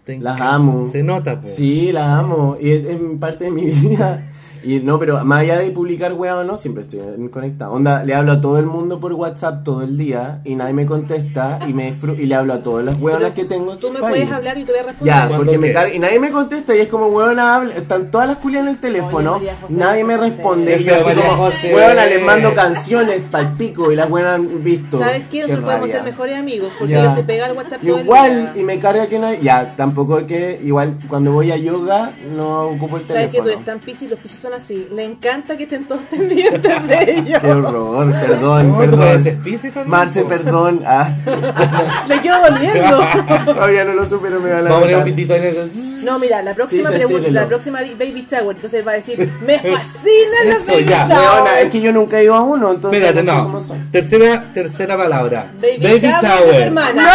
[0.04, 0.54] Te Las encanta.
[0.54, 0.88] amo.
[0.90, 1.46] Se nota, po.
[1.46, 2.56] Sí, las amo.
[2.58, 4.22] Y es, es parte de mi vida.
[4.62, 7.72] Y no, pero más allá de publicar weá o no, siempre estoy conectado.
[7.72, 10.86] Onda, le hablo a todo el mundo por WhatsApp todo el día y nadie me
[10.86, 13.76] contesta y me y le hablo a todas las weonas que tengo.
[13.76, 15.14] Tú me puedes hablar y te voy a responder.
[15.14, 18.26] Ya, porque me carga y nadie me contesta y es como weona habla, están todas
[18.28, 21.22] las culias en el teléfono, Oye, María José, nadie me responde y yo así María
[21.28, 21.74] como José.
[21.74, 24.98] weona les mando canciones pa'l pico y las weonas han visto.
[24.98, 25.42] ¿Sabes qué?
[25.42, 27.00] Nosotros podemos ser mejores amigos porque Ya.
[27.02, 28.62] ellos te pegan el WhatsApp todo el Igual, día.
[28.62, 29.38] y me carga que no hay.
[29.42, 30.60] Ya, tampoco que.
[30.64, 33.50] Igual, cuando voy a yoga, no ocupo el ¿Sabes que tú teléfono.
[33.52, 34.10] eres tan piscis?
[34.10, 34.88] Los piscis son así.
[34.92, 37.40] Le encanta que estén todos pendientes de ellos.
[37.40, 39.42] Qué horror, perdón, No, perdón.
[39.86, 40.82] Marce, perdón.
[40.86, 41.10] Ah,
[42.08, 43.00] Le quedo doliendo.
[43.44, 46.04] todavía no lo supero, me va a la Vamos a poner un pitito en el...
[46.04, 49.58] No, mira, la próxima Sí, pregunta, la próxima baby shower, entonces va a decir, me
[49.58, 51.06] fascinan los Eso, baby ya.
[51.06, 51.70] Weona, es shower.
[51.70, 53.44] que yo nunca he ido a uno, entonces Espérate, no sé no.
[53.44, 53.90] cómo son.
[53.90, 55.50] Tercera, tercera palabra.
[55.60, 57.08] Baby, shower de tu hermana.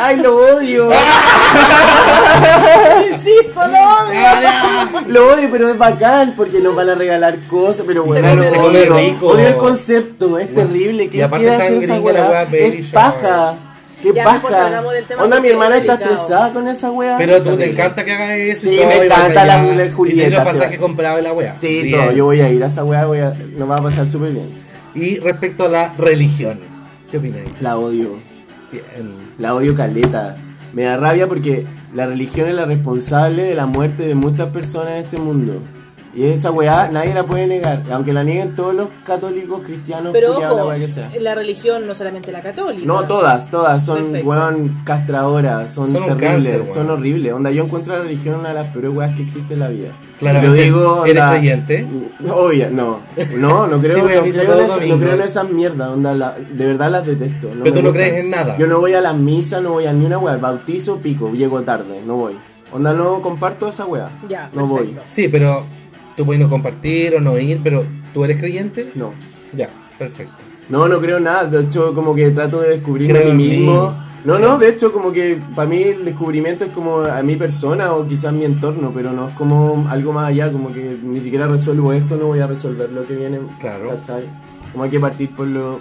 [0.00, 0.90] ¡Ay, lo odio!
[3.12, 5.02] Insisto, lo odio.
[5.08, 8.56] Lo odio, pero es bacán porque nos van a regalar cosas, pero bueno, lo se
[8.56, 8.94] come odio.
[8.96, 9.26] rico.
[9.28, 11.04] Odio el concepto, es terrible.
[11.04, 12.28] Y ¿Qué aparte quiere tan hacer esa weá?
[12.28, 13.54] weá, Es paja.
[14.02, 14.82] ¿Qué Ya, paja?
[15.18, 17.16] Onda, mi hermana es está estresada con esa weá.
[17.18, 18.62] Pero tú te encanta que hagas eso.
[18.70, 20.56] Sí, y me y encanta la- Y Julieta, tienes los sí.
[20.58, 21.56] pasajes comprados de la wea.
[21.58, 22.00] Sí, Bien.
[22.04, 22.12] todo.
[22.12, 24.50] Yo voy a ir a esa weá, voy a, nos va a pasar súper bien.
[24.94, 26.60] Y respecto a la religión,
[27.10, 27.40] ¿qué opinas?
[27.60, 28.20] La odio.
[29.38, 30.36] La odio caleta.
[30.72, 34.92] Me da rabia porque la religión es la responsable de la muerte de muchas personas
[34.92, 35.62] en este mundo.
[36.14, 37.82] Y esa weá nadie la puede negar.
[37.92, 41.10] Aunque la nieguen todos los católicos, cristianos, Pero culiados, la ojo, weá que sea.
[41.20, 42.86] la religión no solamente la católica.
[42.86, 44.28] No, todas, todas son Perfecto.
[44.28, 47.32] weón castradoras, son, Son terribles, cáncer, son horribles.
[47.32, 49.90] Onda, yo encuentro la religión una de las peores weas que existe en la vida.
[50.18, 51.86] Claramente, Lo digo, ¿eres onda- creyente?
[52.32, 53.00] Obvio, no.
[53.36, 56.14] No, no creo, Sí, voy no, creo en los no creo en esas mierdas, onda,
[56.14, 57.48] la- de verdad las detesto.
[57.48, 57.92] Pero No me tú no gustan.
[58.08, 58.56] crees en nada.
[58.58, 61.62] Yo no voy a la misa, no voy a ni una wea, bautizo, pico, llego
[61.62, 62.36] tarde, no voy.
[62.72, 64.10] Onda, no comparto esa wea.
[64.28, 64.78] Ya, no voy.
[64.88, 65.02] perfecto.
[65.06, 65.64] Sí, pero
[66.18, 68.90] tú puedes no compartir o no ir, pero ¿tú eres creyente?
[68.96, 69.14] No.
[69.56, 70.34] Ya, perfecto.
[70.68, 71.44] No, no creo nada.
[71.44, 73.94] De hecho, como que trato de descubrirme a mí mismo.
[74.24, 77.92] No, no, de hecho, como que para mí el descubrimiento es como a mi persona
[77.94, 81.46] o quizás mi entorno, pero no es como algo más allá, como que ni siquiera
[81.46, 83.38] resuelvo esto, no voy a resolver lo que viene.
[83.60, 83.88] Claro.
[83.88, 84.24] ¿Cachai?
[84.72, 85.80] Como hay que partir por lo.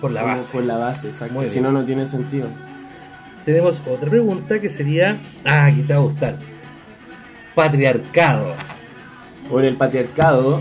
[0.00, 0.52] Por la base.
[0.52, 1.42] Por la base, exacto.
[1.48, 2.46] Si no, no tiene sentido.
[3.44, 5.20] Tenemos otra pregunta que sería.
[5.44, 6.38] Ah, aquí te va a gustar.
[7.56, 8.54] Patriarcado.
[9.50, 10.60] Bueno, el patriarcado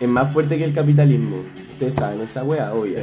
[0.00, 1.38] es más fuerte que el capitalismo.
[1.72, 2.98] Ustedes saben esa wea, obvio.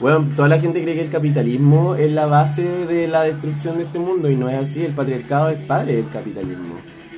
[0.00, 3.84] Bueno, toda la gente cree que el capitalismo es la base de la destrucción de
[3.84, 4.84] este mundo y no es así.
[4.84, 6.76] El patriarcado es padre del capitalismo.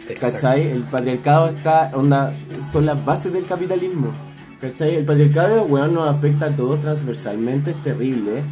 [0.09, 0.37] Exacto.
[0.37, 0.69] ¿Cachai?
[0.69, 2.35] El patriarcado está, onda,
[2.73, 4.13] son las bases del capitalismo.
[4.61, 4.97] ¿Cachai?
[4.97, 8.43] El patriarcado, weón, nos afecta a todos transversalmente, es terrible.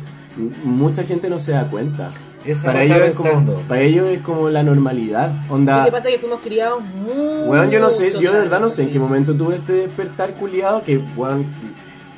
[0.64, 2.08] Mucha gente no se da cuenta.
[2.44, 5.32] Esa para, ellos es como, para ellos es como la normalidad.
[5.50, 7.48] Onda, Lo que pasa es que fuimos criados muy.
[7.48, 10.32] Weón, yo no sé, yo de verdad no sé en qué momento tuve este despertar
[10.34, 11.46] culiado que, weón,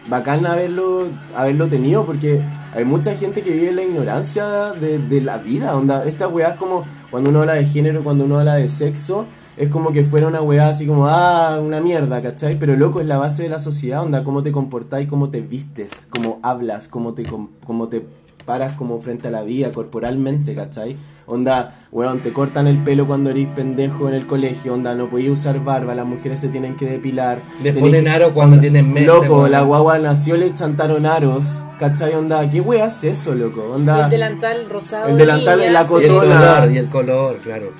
[0.08, 2.40] bacán haberlo, haberlo tenido porque
[2.74, 6.50] hay mucha gente que vive en la ignorancia de, de la vida, onda, esta weá
[6.50, 10.02] es como cuando uno habla de género, cuando uno habla de sexo, es como que
[10.04, 12.58] fuera una weá así como, ah, una mierda, ¿cachai?
[12.58, 16.08] Pero loco, es la base de la sociedad, onda, cómo te comportás, cómo te vistes,
[16.08, 18.06] cómo hablas, cómo te, cómo te
[18.42, 20.96] paras como frente a la vida corporalmente, ¿cachai?
[21.26, 25.32] Onda, weón, te cortan el pelo cuando eres pendejo en el colegio, onda, no podías
[25.32, 27.40] usar barba, las mujeres se tienen que depilar.
[27.62, 29.08] Les tenés ponen aro cuando tienen meses.
[29.08, 29.50] Loco, weón.
[29.52, 31.46] la guagua nació, le chantaron aros,
[31.78, 32.14] ¿cachai?
[32.14, 33.62] Onda, ¿qué weá es eso, loco?
[33.74, 35.08] Onda, El delantal rosado.
[35.08, 36.54] El de delantal niña, en la Y el cotona.
[36.56, 37.72] color, y el color, claro.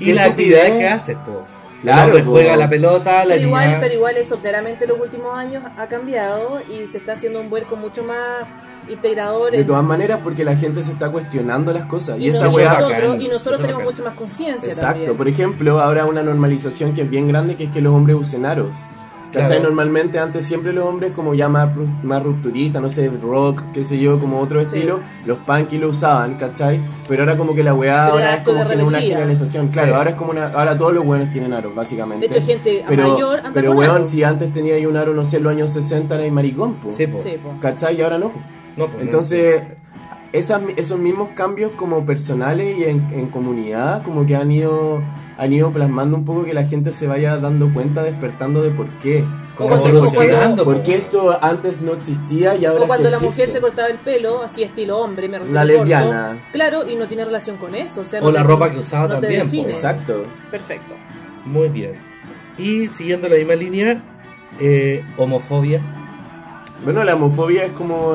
[0.00, 1.44] Y Qué la actividad que haces, po.
[1.82, 5.36] Claro, el juega la pelota, la Pero igual, pero igual eso claramente en los últimos
[5.36, 8.18] años ha cambiado y se está haciendo un vuelco mucho más
[8.88, 9.52] integrador.
[9.52, 12.18] de todas maneras, porque la gente se está cuestionando las cosas.
[12.18, 12.80] Y, y, esa nosotros, weá.
[12.80, 13.92] bacán, y nosotros tenemos bacán.
[13.92, 15.16] mucho más conciencia Exacto, también.
[15.16, 18.44] por ejemplo, ahora una normalización que es bien grande, que es que los hombres usen
[18.46, 18.70] aros.
[19.32, 19.46] ¿Cachai?
[19.58, 19.64] Claro.
[19.64, 21.68] Normalmente antes siempre los hombres como ya más,
[22.02, 24.66] más rupturistas, no sé, rock, qué sé yo, como otro Sí.
[24.76, 26.80] estilo, los punky lo usaban, ¿cachai?
[27.06, 29.94] Pero ahora como que la weá Pero ahora es como que una generalización, claro, Sí.
[29.98, 32.26] ahora es como una, ahora todos los weones tienen aros, básicamente.
[32.26, 34.04] De hecho, gente pero, mayor anda Pero con weón, aro.
[34.06, 36.90] si antes tenía ahí un aro, no sé, en los años 60 era maricón, po.
[36.90, 37.18] Sí, po.
[37.18, 37.52] Sí, po.
[37.60, 37.98] ¿Cachai?
[37.98, 38.30] Y ahora no.
[38.30, 38.40] po.
[38.78, 39.02] No, po, no.
[39.02, 39.62] Entonces,
[40.32, 45.02] esas, esos mismos cambios como personales y en, en comunidad, como que han ido,
[45.38, 48.88] han ido plasmando un poco que la gente se vaya dando cuenta, despertando de por
[49.00, 49.24] qué.
[49.56, 50.72] Como cuando- evolucionando, po.
[50.72, 53.98] Porque esto antes no existía y ahora O cuando sí la mujer se cortaba el
[53.98, 55.78] pelo, así estilo hombre, me refiero La corto.
[55.84, 56.38] lesbiana.
[56.52, 58.02] Claro, y no tiene relación con eso.
[58.02, 59.48] O, sea, O no la te- ropa que usaba no también.
[59.68, 60.24] Exacto.
[60.50, 60.94] Perfecto.
[61.44, 61.94] Muy bien.
[62.56, 64.02] Y siguiendo la misma línea,
[64.60, 65.80] eh, homofobia.
[66.84, 68.12] Bueno, la homofobia es como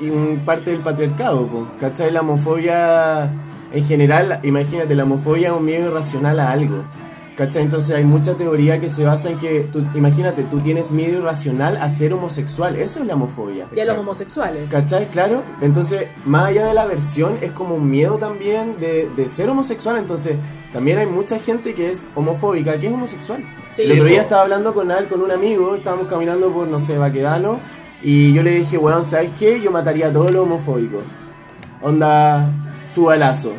[0.00, 1.48] un parte del patriarcado,
[1.78, 2.10] ¿cachai?
[2.10, 3.30] La homofobia
[3.72, 6.82] en general, imagínate, la homofobia es un miedo irracional a algo.
[7.36, 7.62] ¿Cachai?
[7.62, 11.78] Entonces hay mucha teoría que se basa en que, tú, imagínate, tú tienes miedo irracional
[11.78, 12.76] a ser homosexual.
[12.76, 13.66] Eso es la homofobia.
[13.74, 14.68] Y a los homosexuales.
[14.68, 15.08] ¿Cachai?
[15.08, 15.42] Claro.
[15.62, 19.96] Entonces, más allá de la versión, es como un miedo también de, de ser homosexual.
[19.96, 20.36] Entonces,
[20.72, 23.42] también hay mucha gente que es homofóbica, que es homosexual.
[23.72, 26.78] Sí, el otro día estaba hablando con él, con un amigo, estábamos caminando por, no
[26.78, 27.58] sé, Baquedano,
[28.02, 29.60] y yo le dije, weón, ¿sabes qué?
[29.60, 31.02] Yo mataría a todos los homofóbicos.
[31.80, 32.50] Onda,
[32.94, 33.52] su balazo.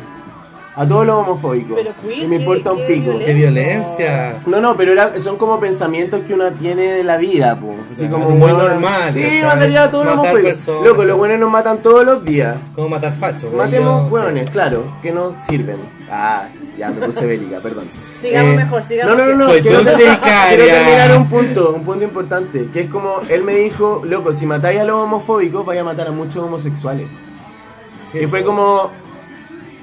[0.74, 1.76] A todos los homofóbicos.
[1.76, 3.18] Pero, queer, y me qué- importa un qué pico.
[3.18, 4.40] ¡Qué violencia!
[4.46, 7.74] No, no, pero era- son como pensamientos que uno tiene de la vida, po.
[7.90, 10.66] Así Claro, como muy weón, normal, Sí, mataría a todos los Matar homofóbicos.
[10.86, 12.56] Loco, los buenos nos matan todos los días.
[12.74, 13.50] ¿Cómo matar fachos?
[13.50, 13.56] güey?
[13.56, 15.76] Matemos hueones, claro, que no sirven.
[16.10, 17.84] Ah, ya me puse bélica, perdón.
[17.84, 19.44] Eh, Sigamos mejor, sigamos No, no, no, no.
[19.46, 22.68] Soy quiero, tu quiero terminar un punto, un punto importante.
[22.72, 26.06] Que es como, él me dijo, loco, si matáis a los homofóbicos, vais a matar
[26.08, 27.08] a muchos homosexuales.
[28.10, 28.90] Sí, y fue como,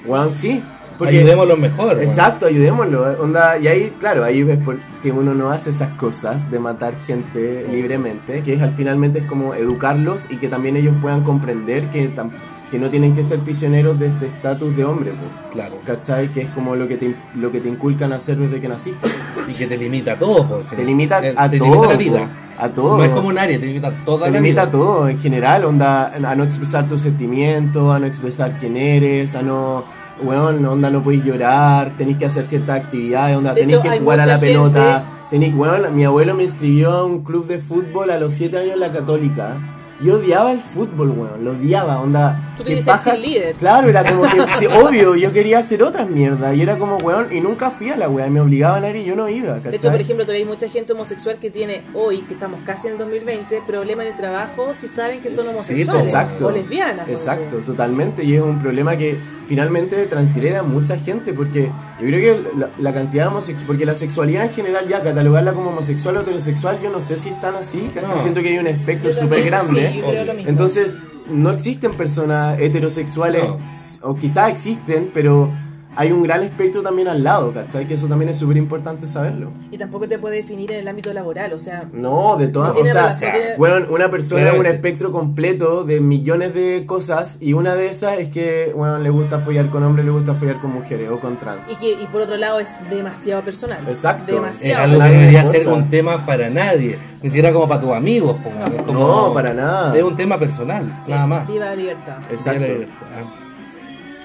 [0.06, 0.64] weón, sí.
[1.02, 1.94] Ayudémoslo mejor.
[1.96, 2.06] güey.
[2.08, 3.10] Exacto, ayudémoslo.
[3.10, 6.60] eh, Onda, y ahí, claro, ahí ves por que uno no hace esas cosas de
[6.60, 11.24] matar gente libremente, que es al finalmente es como educarlos y que también ellos puedan
[11.24, 12.32] comprender que, tam-
[12.72, 15.78] que no tienen que ser prisioneros de este estatus de hombre, po, Claro.
[15.86, 16.28] ¿cachai?
[16.30, 19.08] Que es como lo que te, lo que te inculcan a hacer desde que naciste.
[19.48, 20.78] Y que te limita a todo, por fin.
[20.78, 22.20] Te limita Eh, a te todo, limita la vida.
[22.20, 22.98] po, a todo.
[22.98, 24.72] No es como un área, te limita a toda Te la limita a vida.
[24.72, 29.42] todo en general, onda, a no expresar tus sentimientos, a no expresar quién eres, a
[29.42, 29.84] no,
[30.22, 34.26] weón, onda, no podéis llorar, tenéis que hacer ciertas actividades, onda, tenéis que jugar a
[34.28, 38.34] la pelota, tenéis, weón, mi abuelo me inscribió a un club de fútbol a los
[38.34, 39.56] 7 años en la católica.
[40.02, 42.54] Yo odiaba el fútbol, weón, lo odiaba, onda.
[42.58, 43.56] Tú que pajas- cheerleader.
[43.56, 47.28] Claro, era como que, sí, obvio, yo quería hacer otras mierdas, y era como, weón,
[47.36, 49.72] y nunca fui a la weá, me obligaban a ir y yo no iba, ¿cachai?
[49.72, 52.88] De hecho, por ejemplo, todavía hay mucha gente homosexual que tiene hoy, que estamos casi
[52.88, 56.48] en el 2020, problemas en el trabajo si saben que son Sí, homosexuales Exacto.
[56.48, 57.08] o lesbianas.
[57.10, 58.24] Exacto, totalmente.
[58.24, 62.70] Y es un problema que finalmente transgrede a mucha gente porque yo creo que la,
[62.78, 66.80] la cantidad de homosexuales, porque la sexualidad en general ya catalogarla como homosexual o heterosexual,
[66.82, 68.16] yo no sé si están así, ¿cachai?
[68.16, 68.22] No.
[68.22, 69.90] Siento que hay un espectro súper grande.
[69.92, 70.50] sí, yo creo lo mismo.
[70.50, 70.96] Entonces,
[71.30, 75.52] no existen personas heterosexuales, o quizás existen, pero
[76.00, 77.86] hay un gran espectro también al lado, ¿cachai?
[77.86, 79.52] Que eso también es súper importante saberlo.
[79.70, 82.80] Y tampoco te puede definir en el ámbito laboral, o sea, No, de todas, No
[82.80, 87.38] o sea, relación, tiene- bueno, una persona es un espectro completo de millones de cosas
[87.42, 90.58] y una de esas es que, bueno, le gusta follar con hombres, le gusta follar
[90.60, 91.70] con mujeres o con trans.
[91.70, 93.80] y que y por otro lado es demasiado personal.
[93.88, 94.28] Exacto.
[94.28, 94.84] Es Demasiado.
[94.84, 98.38] algo que no debería ser un tema para nadie, ni siquiera como para tus amigos.
[98.42, 99.98] Como, es como- No, para nada.
[99.98, 101.46] Es un tema personal, Sí, nada más.
[101.48, 102.20] Viva la libertad.
[102.32, 102.64] Exacto.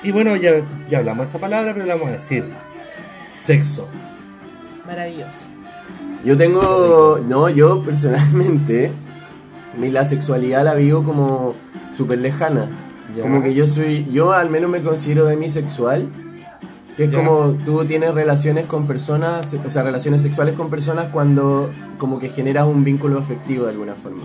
[0.04, 0.52] Y bueno, ya,
[0.88, 2.44] ya hablamos de esa palabra, pero la vamos a decir.
[3.32, 3.88] Sexo.
[4.86, 5.46] Maravilloso.
[6.24, 8.90] Yo tengo, no, yo personalmente,
[9.78, 11.54] mi, la sexualidad la vivo como
[11.92, 12.68] súper lejana.
[13.16, 13.22] Ya.
[13.22, 16.08] Como que yo soy, yo al menos me considero demisexual.
[16.96, 17.18] Que es Ya.
[17.24, 22.28] como tú tienes relaciones con personas, o sea, relaciones sexuales con personas cuando como que
[22.28, 24.22] generas un vínculo afectivo de alguna forma.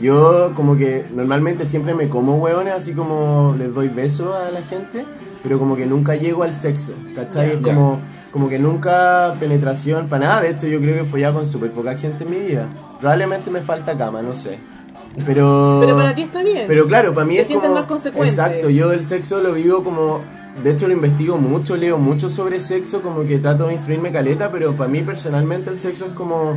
[0.00, 4.62] Yo como que normalmente siempre me como hueones, así como les doy besos a la
[4.62, 5.04] gente,
[5.42, 7.50] pero como que nunca llego al sexo, ¿cachai?
[7.52, 8.00] Es como,
[8.32, 11.72] como que nunca penetración para nada, de hecho yo creo que fue ya con súper
[11.72, 12.68] poca gente en mi vida.
[12.98, 14.58] Probablemente me falta cama, no sé.
[15.26, 15.78] Pero...
[15.80, 16.64] Pero para ti está bien.
[16.66, 17.74] Pero claro, para mí Te es como...
[17.74, 18.30] más consecuente.
[18.30, 20.22] Exacto, yo el sexo lo vivo como...
[20.62, 24.50] De hecho lo investigo mucho, leo mucho sobre sexo, como que trato de instruirme caleta,
[24.50, 26.56] pero para mí personalmente el sexo es como,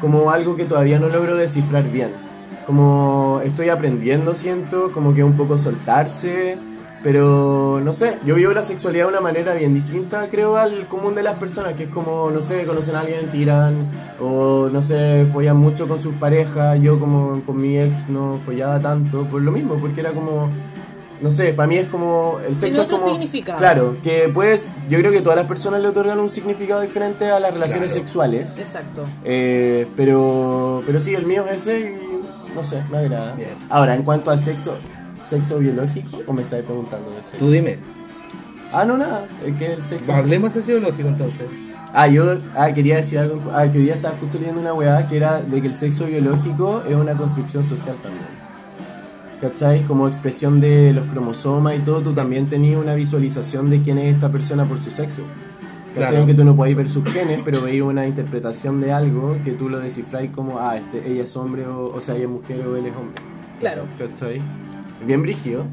[0.00, 2.29] como algo que todavía no logro descifrar bien.
[2.70, 6.56] Como estoy aprendiendo, siento, como que un poco soltarse,
[7.02, 11.16] pero no sé, yo vivo la sexualidad de una manera bien distinta, creo, al común
[11.16, 13.74] de las personas, que es como, no sé, conocen a alguien, tiran,
[14.20, 18.78] o no sé, follan mucho con sus parejas, yo como con mi ex no follaba
[18.80, 20.48] tanto, por lo mismo, porque era como,
[21.20, 23.58] no sé, para mí es como, el sexo es otro como, significado.
[23.58, 27.40] claro, que pues, yo creo que todas las personas le otorgan un significado diferente a
[27.40, 28.06] las relaciones Claro.
[28.06, 29.06] sexuales, Exacto.
[29.24, 32.09] eh, pero, pero sí, el mío es ese y
[32.54, 33.34] no sé, me agrada.
[33.34, 33.54] Bien.
[33.68, 34.76] Ahora, en cuanto al sexo,
[35.26, 37.38] ¿sexo biológico o me estáis preguntando de sexo?
[37.38, 37.78] Tú dime.
[38.72, 40.12] Ah, no, nada, es que el sexo...
[40.12, 41.46] Hablemos de biológico entonces.
[41.92, 43.42] Ah, yo ah, quería decir algo.
[43.52, 46.06] Ah, que hoy día estaba justo leyendo una weá que era de que el sexo
[46.06, 48.26] biológico es una construcción social también.
[49.40, 49.84] ¿Cachai?
[49.84, 54.14] Como expresión de los cromosomas y todo, tú también tenías una visualización de quién es
[54.14, 55.22] esta persona por su sexo.
[55.94, 56.18] Claro.
[56.18, 59.68] Aunque tú no podías ver sus genes, pero veías una interpretación de algo que tú
[59.68, 62.76] lo descifráis como, ah, este, ella es hombre, o, o sea, ella es mujer o
[62.76, 63.20] él es hombre.
[63.58, 63.82] Claro.
[63.98, 64.40] ¿Cachai?
[65.04, 65.64] Bien brígido.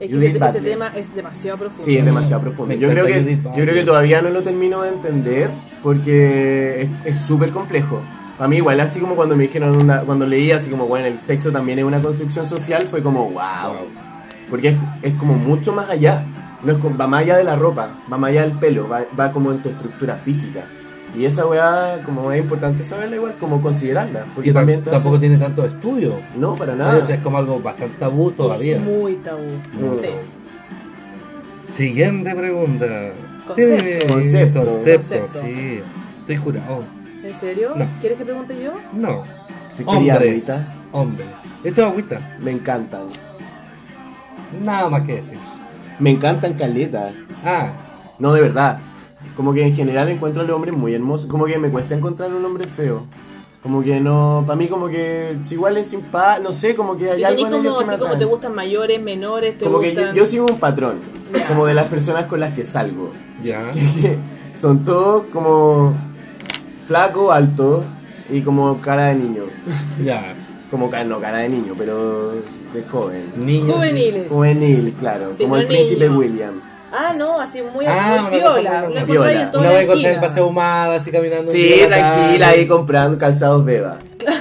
[0.00, 1.82] Es que ese, ese tema es demasiado profundo.
[1.82, 2.74] Sí, es demasiado profundo.
[2.74, 5.50] Me Yo creo, que, yo creo que todavía no lo termino de entender
[5.82, 8.00] porque es- es súper complejo.
[8.36, 11.18] Para mí igual, así como cuando me dijeron, una- cuando leí así como, bueno, el
[11.18, 13.32] sexo también es una construcción social, fue como, wow.
[13.32, 13.74] Wow.
[14.48, 16.24] Porque es, es como mucho más allá.
[16.62, 19.02] No es como- va más allá de la ropa, va más allá del pelo, va,
[19.18, 20.64] va como en tu estructura física.
[21.16, 24.26] Y esa weá, como es importante saberla igual, como considerarla.
[24.34, 26.20] Porque Y también tampoco hace- tiene tanto estudio.
[26.36, 27.04] No, para O nada.
[27.04, 28.76] sea, es como algo bastante tabú todavía.
[28.76, 29.42] Es muy tabú.
[29.72, 30.04] Muy Sí.
[30.04, 30.18] tabú.
[31.72, 32.86] Siguiente pregunta.
[33.46, 34.06] Concepto.
[34.12, 34.60] Concepto.
[34.64, 35.40] Concepto, Concepto.
[35.46, 35.80] sí.
[36.20, 36.84] Estoy jurado.
[37.24, 37.72] ¿En serio?
[37.76, 37.88] No.
[38.00, 38.72] ¿Quieres que pregunte yo?
[38.92, 39.24] No.
[39.76, 40.16] ¿Te Hombres.
[40.20, 40.74] agüita?
[40.92, 41.28] Hombres.
[41.64, 42.36] Esto es agüita.
[42.40, 43.06] Me encantan.
[44.62, 45.38] Nada más que decir.
[45.98, 47.12] Me encantan caleta.
[47.44, 47.72] Ah,
[48.18, 48.80] No, de verdad.
[49.36, 51.30] Como que en general encuentro a los hombres muy hermosos.
[51.30, 53.06] Como que me cuesta encontrar un hombre feo.
[53.62, 57.10] Como que no, para mí como que si igual es simpático, no sé, como que
[57.10, 59.58] hay ¿Y algo tenés en ellos como, que me como te gustan mayores, menores?
[59.58, 60.98] ¿Te Como que yo, sigo un patrón,
[61.48, 63.12] como de las personas con las que salgo.
[63.42, 63.62] ya.
[64.54, 65.92] Son todos como
[66.86, 67.84] flaco, alto
[68.28, 69.44] y como cara de niño.
[70.04, 70.34] ya.
[70.70, 72.34] Como cara, no cara de niño, pero
[72.72, 73.32] de joven.
[73.36, 73.74] Niños.
[73.76, 74.28] Juveniles.
[74.28, 76.08] Juvenil, claro, Sí, como no el príncipe.
[76.08, 76.60] William.
[76.92, 78.88] Ah, no, así muy, Ah, muy una viola.
[78.88, 79.42] Lo viola.
[79.42, 81.52] en toda Una la vez encontré en paseo humada, así caminando.
[81.52, 83.98] Sí, tranquila, ahí comprando calzados beba.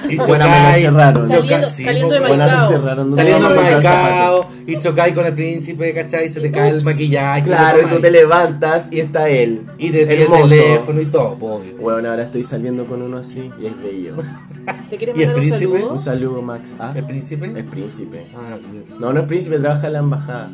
[0.09, 1.29] Y Bueno, me lo cerraron.
[1.29, 2.67] Saliendo- sí, saliendo de Maicao.
[2.67, 3.15] cerraron.
[3.15, 6.29] Saliendo y chocáis con el príncipe, ¿cachai?
[6.29, 7.43] Se te cae el maquillaje.
[7.43, 9.65] Claro, y tú te levantas y está él.
[9.77, 11.75] Y te el teléfono y todo, obvio.
[11.79, 14.15] Bueno, ahora estoy saliendo con uno así y es bello.
[14.89, 15.71] ¿Te quieres ¿Y el mandar un príncipe?
[15.79, 15.93] saludo?
[15.93, 16.73] Un saludo, Max.
[16.79, 17.53] Ah, ¿El príncipe?
[17.55, 18.27] es príncipe.
[18.35, 18.57] Ah,
[18.99, 20.49] No, no es príncipe, trabaja en la embajada.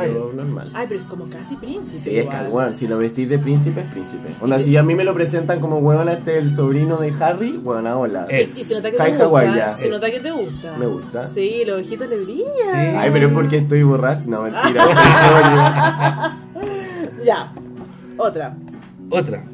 [0.00, 0.70] Pero Ah, normal.
[0.74, 1.98] Ay, pero es como casi príncipe.
[1.98, 4.28] Sí, es que, si lo vestís de príncipe, es príncipe.
[4.40, 7.96] Onda, si a mí me lo presentan como huevona este el sobrino de Harry, huevona,
[7.98, 8.26] hola.
[8.28, 8.50] Eh.
[8.56, 9.56] Y se nota que te gusta.
[9.56, 9.74] ya?
[9.74, 10.76] Se nota que te gusta.
[10.78, 11.28] Me gusta.
[11.32, 12.46] Sí, los ojitos le brillan.
[12.56, 12.96] Sí.
[12.96, 14.28] Ay, pero es porque estoy borracho.
[14.28, 14.86] No, mentira.
[17.24, 17.52] Ya.
[18.18, 18.56] Otra.
[19.10, 19.44] Otra.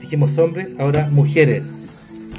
[0.00, 2.32] Dijimos hombres, ahora mujeres.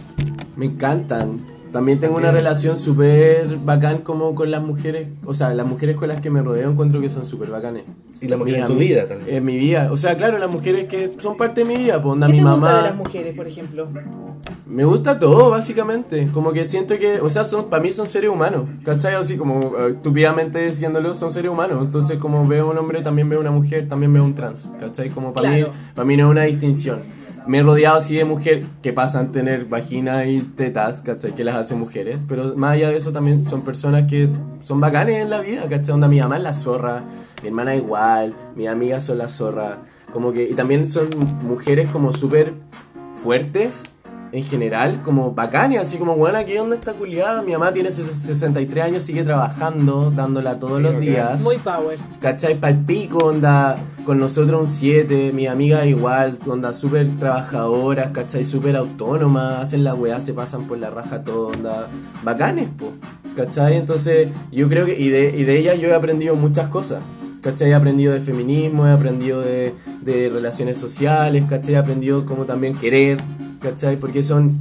[0.56, 1.40] me encantan.
[1.72, 5.08] También tengo una relación súper bacán como con las mujeres.
[5.26, 7.84] O sea, las mujeres con las que me rodeo encuentro que son súper bacanes.
[8.20, 9.36] Y la mujer Mis en tu vida también.
[9.38, 9.90] En mi vida.
[9.92, 12.02] O sea, claro, las mujeres que son parte de mi vida.
[12.02, 12.58] Pues onda, ¿Qué mi te mamá.
[12.58, 13.88] gusta de las mujeres, por ejemplo?
[14.68, 16.28] Me gusta todo, básicamente.
[16.34, 18.66] Como que siento que, o sea, son para mí son seres humanos.
[18.84, 19.16] ¿Cachai?
[19.16, 21.80] Así como eh, estúpidamente diciéndolo, son seres humanos.
[21.82, 24.70] Entonces, como veo un hombre, también veo una mujer, también veo un trans.
[24.80, 25.10] ¿Cachai?
[25.10, 25.68] Como para Claro.
[25.68, 27.00] mí, para mí no es una distinción.
[27.48, 31.34] Me he rodeado así de mujeres que pasan a tener vagina y tetas, ¿cachai?
[31.34, 32.18] Que las hacen mujeres.
[32.28, 34.28] Pero más allá de eso, también son personas que
[34.62, 35.96] son bacanes en la vida, ¿cachai?
[35.96, 37.04] Onda, mi mamá es la zorra,
[37.42, 39.80] mi hermana igual, mis amigas son la zorra.
[40.14, 41.10] Como que, y también son
[41.42, 42.54] mujeres como súper
[43.16, 43.84] fuertes
[44.34, 47.42] en general, como bacanes, así como, bueno, ¿qué onda esta culiada?
[47.42, 51.06] Mi mamá tiene ses- 63 años, sigue trabajando, dándola todos Sí, los bacán.
[51.06, 51.42] días.
[51.42, 51.98] Muy power.
[52.22, 52.60] ¿Cachai?
[52.60, 58.46] Palpico, onda, con nosotros un 7, mi amiga igual, onda, súper trabajadoras, ¿cachai?
[58.46, 61.88] Súper autónomas, hacen la weá, se pasan por la raja todo, onda,
[62.24, 62.92] bacanes, po,
[63.36, 63.76] ¿cachai?
[63.76, 67.02] Entonces, yo creo que, y de, y de ellas yo he aprendido muchas cosas,
[67.42, 67.72] ¿cachai?
[67.72, 69.74] He aprendido de feminismo, he aprendido de,
[70.04, 71.74] de relaciones sociales, ¿cachai?
[71.74, 73.18] He aprendido como también querer,
[73.62, 73.98] ¿cachai?
[73.98, 74.60] Porque son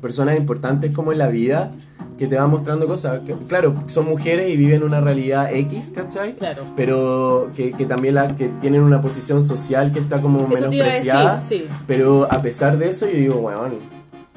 [0.00, 1.72] personas importantes como en la vida
[2.18, 3.20] que te van mostrando cosas.
[3.26, 6.34] Que, claro, son mujeres y viven una realidad X, ¿cachai?
[6.34, 6.64] Claro.
[6.76, 11.36] Pero que, que también la, que tienen una posición social que está como Eso menospreciada.
[11.36, 11.74] decir, sí.
[11.86, 13.74] Pero a pesar de eso, yo digo, weón,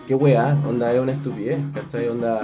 [0.10, 2.08] qué weá, onda es una estupidez, ¿cachai?
[2.08, 2.40] Onda,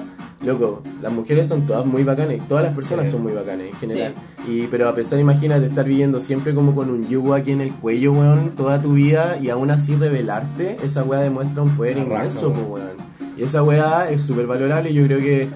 [0.46, 3.14] loco, las mujeres son todas muy bacanas, todas las personas Sí.
[3.14, 4.14] son muy bacanas en general.
[4.48, 7.72] Y, pero a pesar, imagínate, estar viviendo siempre como con un yugo aquí en el
[7.74, 12.50] cuello, weón, toda tu vida y aún así rebelarte, esa weá demuestra un poder inmenso,
[12.50, 12.66] weón.
[12.70, 12.98] pues, weón.
[13.36, 15.48] Y esa weá es súper valorable y yo creo que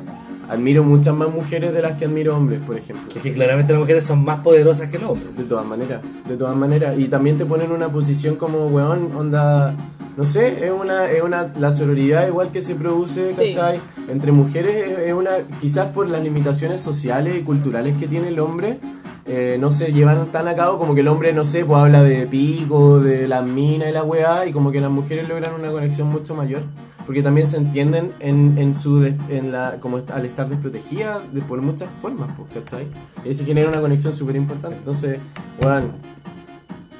[0.50, 3.04] admiro muchas más mujeres de las que admiro hombres, por ejemplo.
[3.16, 5.38] Es que claramente las mujeres son más poderosas que los hombres.
[5.38, 6.98] De todas maneras, de todas maneras.
[6.98, 9.76] Y también te ponen en una posición como, weón, onda,
[10.20, 13.54] no sé, es una, es una, la sororidad igual que se produce, Sí.
[13.54, 13.80] ¿cachai?
[14.10, 18.40] Entre mujeres es, es una, quizás por las limitaciones sociales y culturales que tiene el
[18.40, 18.80] hombre,
[19.26, 22.04] eh, no se llevan tan a cabo como que el hombre, no sé, pues habla
[22.04, 25.72] de pico, de las minas y la weá, y como que las mujeres logran una
[25.72, 26.64] conexión mucho mayor.
[27.06, 31.20] Porque también se entienden en, en su des- en la, como est- al estar desprotegidas
[31.34, 32.86] de, por muchas formas, pues, ¿cachai?
[33.26, 34.78] Y se genera una conexión súper importante.
[34.78, 35.18] Entonces,
[35.62, 35.88] bueno,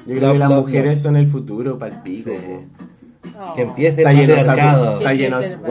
[0.06, 2.30] yo creo que las mujeres son el futuro para el pico.
[2.30, 2.66] Sí.
[3.38, 3.52] Oh.
[3.54, 5.62] Que empiece Está el lleno saco, está lleno, está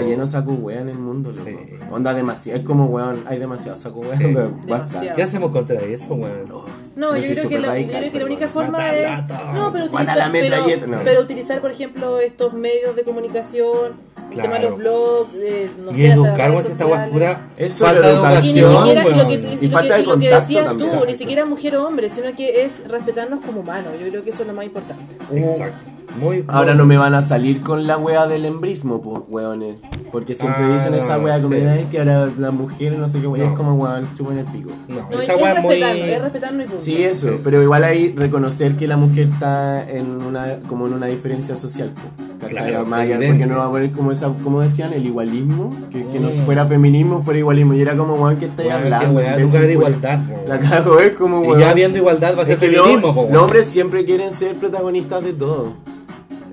[0.00, 1.50] lleno de saco wea en el mundo, loco.
[1.90, 4.16] Onda demasiado, es como weón, hay demasiado saco wea.
[4.18, 4.34] Sí.
[4.34, 4.58] Basta.
[4.66, 5.16] Demasiado.
[5.16, 6.46] ¿Qué hacemos contra eso, weón?
[6.94, 9.54] No, Yo creo, que la, yo radical, creo que la pero única forma Matarla es.
[9.54, 13.92] No, pero utilizar, pero utilizar, por ejemplo, estos medios de comunicación,
[14.34, 14.70] el tema de Claro.
[14.70, 18.52] los blogs, eh, no Y sé, educarnos esta pura Eso falta de de educación, Y
[18.52, 19.28] ni siquiera, y lo weón.
[19.28, 20.90] que, Y y lo falta que- de y lo que decías también.
[21.00, 23.92] tú, ni siquiera mujer o hombre, sino que es respetarnos como humanos.
[24.00, 25.16] Yo creo que eso es lo más importante.
[25.34, 25.86] Exacto.
[26.18, 29.80] Muy Ahora no me van a salir con la wea del embrismo, pues, weones.
[30.12, 31.62] Porque siempre Ah, dicen esa wea como sí.
[31.62, 33.50] "Ay, que ahora las mujeres no sé qué wea, No.
[33.50, 34.70] es como weón, chupan el pico.
[34.88, 35.74] No, No, esa es, weá es muy.
[35.82, 36.80] es y punto.
[36.80, 41.06] Sí, eso, pero igual hay reconocer que la mujer está en una como en una
[41.06, 42.02] diferencia social, po,
[42.40, 42.68] ¿cachai?
[42.68, 46.30] Claro, porque no va a poner como esa, como decían, el igualismo, que, que no
[46.44, 49.18] fuera feminismo, fuera igualismo, y era como, weón, que estáis hablando?
[49.18, 49.70] haber weón.
[49.72, 50.68] igualdad, po, La weón.
[50.70, 51.60] cago, es como, Y weón.
[51.60, 53.32] ya habiendo igualdad va a ser Es que feminismo, lo- po, weón.
[53.32, 55.72] los hombres siempre quieren ser protagonistas de todo.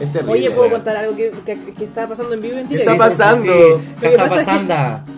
[0.02, 0.34] Es terrible.
[0.34, 2.92] Oye, ¿puedo contar algo que, que, que está pasando en vivo en ¿Qué directo?
[2.94, 3.54] está pasando?
[3.54, 3.60] ¿Qué
[3.96, 5.12] Lo que está pasa es que- pasando?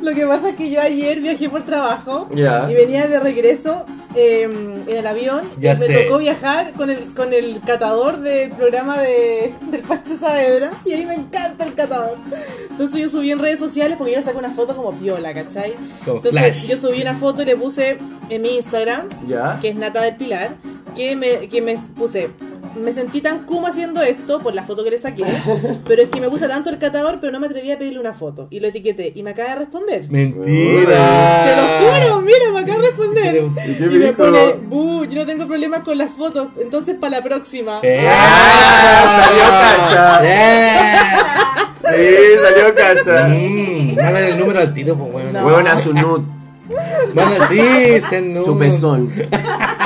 [0.02, 3.84] Lo que pasa es que yo ayer viajé por trabajo y venía de regreso
[4.14, 6.04] eh, en el avión Ya y me sé.
[6.04, 11.04] tocó viajar con el, con el catador del programa de, del Pancho Saavedra y ahí
[11.06, 12.16] me encanta el catador.
[12.70, 15.74] Entonces yo subí en redes sociales porque yo le saco una foto como piola, ¿cachai?
[16.04, 16.68] Como Entonces flash.
[16.70, 17.98] yo subí una foto y le puse
[18.30, 19.58] en mi Instagram, Ya.
[19.60, 20.54] que es Nata del Pilar,
[20.96, 22.30] que me, que me puse...
[22.82, 25.22] Me sentí tan kuma haciendo esto por la foto que le saqué,
[25.86, 28.14] pero es que me gusta tanto el catador, pero no me atreví a pedirle una
[28.14, 28.48] foto.
[28.50, 30.06] Y lo etiqueté y me acaba de responder.
[30.10, 31.44] Mentira.
[31.44, 31.62] Te lo
[32.10, 33.44] juro, mira, me acaba de responder.
[33.66, 37.18] ¿Y qué Y me pone, "Bu, yo no tengo problemas con las fotos, entonces para
[37.18, 37.80] la próxima.
[37.82, 38.06] ¡Eh!
[38.08, 40.20] ¡Ah!
[40.24, 40.82] ¡Eh!
[41.90, 42.06] Sí,
[42.40, 43.26] salió cacha.
[43.28, 45.32] Mm, Mándale el número al tiro, pues, weón.
[45.32, 45.44] No.
[45.44, 46.22] Weón a su nude,
[47.14, 47.58] Manda, sí,
[48.22, 48.44] número.
[48.44, 49.12] su pezón.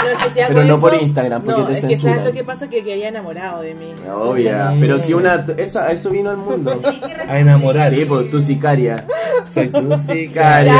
[0.05, 2.15] No, si Pero no eso- por Instagram, porque no, te es que censuran.
[2.17, 3.87] sabes lo que pasa que quedé enamorado de mí.
[4.13, 4.51] Obvia.
[4.73, 5.47] Entonces, Pero si una.
[5.57, 6.81] Esa, eso vino al mundo.
[7.29, 7.93] A enamorar.
[7.95, 9.07] Sí, pues tu sicaria.
[9.47, 10.73] Soy tu Ya, sicaria.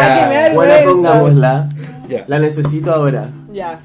[0.55, 0.85] Buena, vergüenza.
[0.91, 1.69] pongámosla.
[2.09, 2.25] Ya.
[2.27, 3.31] La necesito ahora.
[3.53, 3.79] Ya.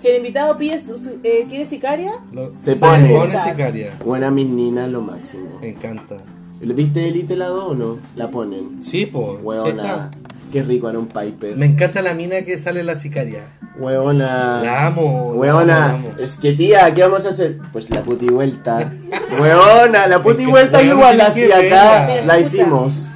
[0.00, 0.76] Si el invitado pide,
[1.24, 2.12] eh, ¿quiere sicaria?
[2.32, 3.08] Lo- Se Se pone.
[3.14, 3.90] pone sicaria.
[4.04, 5.58] Buena mis ninas, lo máximo.
[5.60, 6.16] Me encanta.
[6.60, 7.98] ¿Viste Elite la 2 o no?
[8.16, 8.82] La ponen.
[8.82, 9.38] Sí, pues.
[9.42, 10.10] Hueona.
[10.52, 11.56] Qué rico era un Piper.
[11.56, 13.44] Me encanta la mina que sale en la sicaria.
[13.76, 14.62] Hueona.
[14.62, 15.28] La amo.
[15.32, 16.18] la Hueona, amo, la amo.
[16.18, 17.58] es que tía, ¿qué vamos a hacer?
[17.72, 18.90] Pues la puti vuelta.
[19.40, 22.06] Hueona, la puti Es que, vuelta igual que acá.
[22.24, 22.40] La escucha.
[22.40, 23.08] hicimos.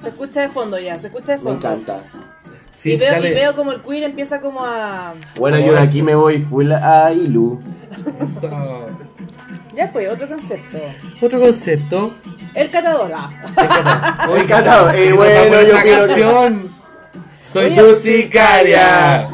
[0.00, 1.58] Se escucha de fondo ya, se escucha de Me fondo.
[1.58, 2.02] encanta.
[2.72, 3.30] Sí, y, veo, sale.
[3.30, 5.14] y veo como el queer empieza como a...
[5.36, 7.58] Bueno, yo de aquí me voy full a Ilu.
[8.20, 8.50] Eso.
[9.74, 10.78] Ya pues, otro concepto.
[11.22, 12.14] Otro concepto.
[12.56, 13.12] El catador.
[13.14, 14.26] ah.
[14.30, 14.90] Oye, Encantado.
[14.94, 16.70] Eh, ¿qué nos bueno, yo canción?
[17.44, 19.28] Soy tu sicaria.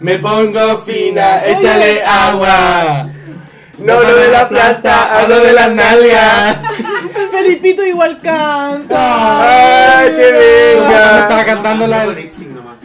[0.00, 3.08] Me pongo fina, Échale agua.
[3.78, 6.56] No hablo de la planta, hablo de las nalgas.
[7.32, 9.98] Felipito igual canta.
[9.98, 11.44] ¡Ay, qué Cuando estaba venga!
[11.46, 12.30] cantando la del...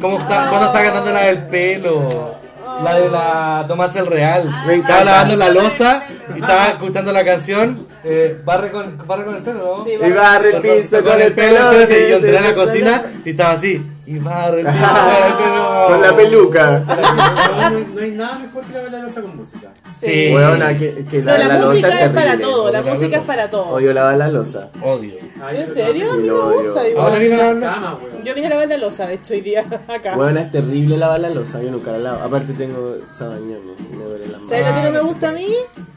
[0.01, 0.49] ¿Cómo está?
[0.49, 2.35] Cuando estaba cantando la del pelo.
[2.83, 4.43] La de la Tomás el Real.
[4.47, 4.73] Encanta.
[4.73, 6.03] Estaba lavando la losa
[6.35, 7.87] y estaba escuchando la canción.
[8.03, 9.83] Eh, barre, con, barre con el pelo, ¿no?
[9.85, 11.71] Sí, Y barre el piso con el pelo.
[11.71, 13.85] espérate, y yo entré a la cocina y estaba así.
[14.05, 15.85] Y barre el piso con el pelo.
[15.87, 16.79] Con la peluca.
[16.79, 19.67] No, no, no hay nada mejor que la bailarosa con música.
[19.99, 20.31] Sí.
[20.33, 23.05] Hueona, que, que No, la, la, la música losa es para todo, la La música
[23.05, 23.23] es losa.
[23.25, 23.63] para todo.
[23.69, 24.69] Odio lavar la losa.
[24.83, 25.13] Odio.
[25.17, 26.05] ¿En serio?
[26.05, 27.05] Sí, A mí me gusta igual.
[27.05, 27.67] Ahora viene la onda.
[27.73, 28.23] Cama, weón.
[28.23, 30.15] Yo vine a lavar la losa, de hecho, hoy día acá.
[30.17, 31.61] Hueona, es terrible lavar la losa.
[31.63, 32.23] Yo nunca la lavo.
[32.23, 33.59] Aparte tengo sabañones.
[33.91, 35.47] Me duele la ¿Sabes lo que no me Ah, gusta a mí?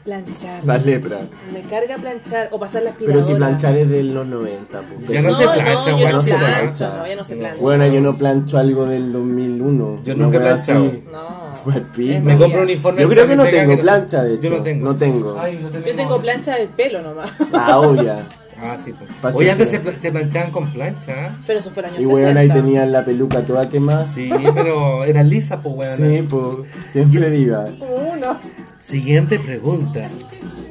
[0.03, 0.65] Planchar.
[0.65, 1.19] La lepra.
[1.53, 3.25] Me carga planchar o pasar la Pero aspiradora.
[3.27, 5.09] si planchar es de los 90, pues.
[5.09, 6.09] Ya no No, se no, plancha, yo weón.
[6.11, 6.97] no no se plancho, plancha.
[6.97, 7.61] no, ya no se plancha.
[7.61, 10.01] Bueno, yo no plancho algo del 2001.
[10.03, 10.91] Yo nunca he planchado.
[11.11, 11.41] No.
[12.23, 13.01] Me compro un uniforme.
[13.03, 14.43] Yo creo que no tengo no- plancha, de hecho.
[14.43, 14.85] Yo no tengo.
[14.85, 15.39] No tengo.
[15.39, 15.87] Ay, no tenemos.
[15.89, 17.31] Yo tengo plancha del pelo nomás.
[17.53, 18.25] Ah, obvia.
[18.63, 18.93] Ah, sí.
[19.21, 19.33] pues.
[19.35, 19.91] Oye, antes se, siempre.
[19.93, 21.11] pla- se planchaban con plancha.
[21.13, 21.31] ¿eh?
[21.47, 22.13] Pero eso fue el año Y 60.
[22.15, 24.07] weón, ahí tenían la peluca toda quemada.
[24.07, 25.97] Sí, pero era lisa, pues, weón.
[25.97, 26.91] Sí, pues.
[26.91, 27.65] Siempre diga.
[27.79, 28.39] Uno.
[28.79, 30.07] Siguiente pregunta.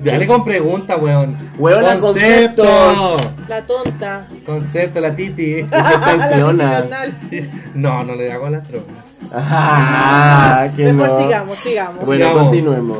[0.05, 1.37] Dale con pregunta, weón.
[1.59, 3.21] Weona, conceptos.
[3.49, 4.29] La tonta.
[4.47, 5.63] Concepto, la titi.
[5.71, 6.97] La
[7.75, 8.95] No, no le hago a las drogas.
[9.33, 11.23] Ah, que Mejor no.
[11.23, 12.07] sigamos, sigamos.
[12.07, 12.43] Bueno, Sigamos.
[12.45, 12.99] continuemos.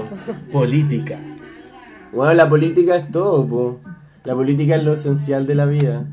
[0.53, 1.19] Política.
[2.13, 3.79] Bueno, la política es todo, po.
[4.25, 6.05] La política es lo esencial de la vida.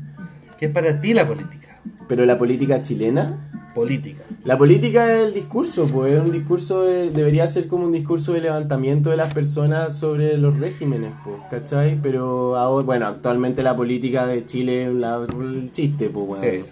[0.58, 1.78] ¿Qué es para ti la política?
[2.08, 3.44] Pero la política chilena.
[3.74, 4.22] Política.
[4.44, 8.32] La política es el discurso, pues es un discurso, de- debería ser como un discurso
[8.32, 11.98] de levantamiento de las personas sobre los regímenes, pues, ¿cachai?
[12.02, 16.42] Pero ahora, bueno, actualmente la política de Chile es la- el chiste, pues, weón.
[16.42, 16.64] Sí.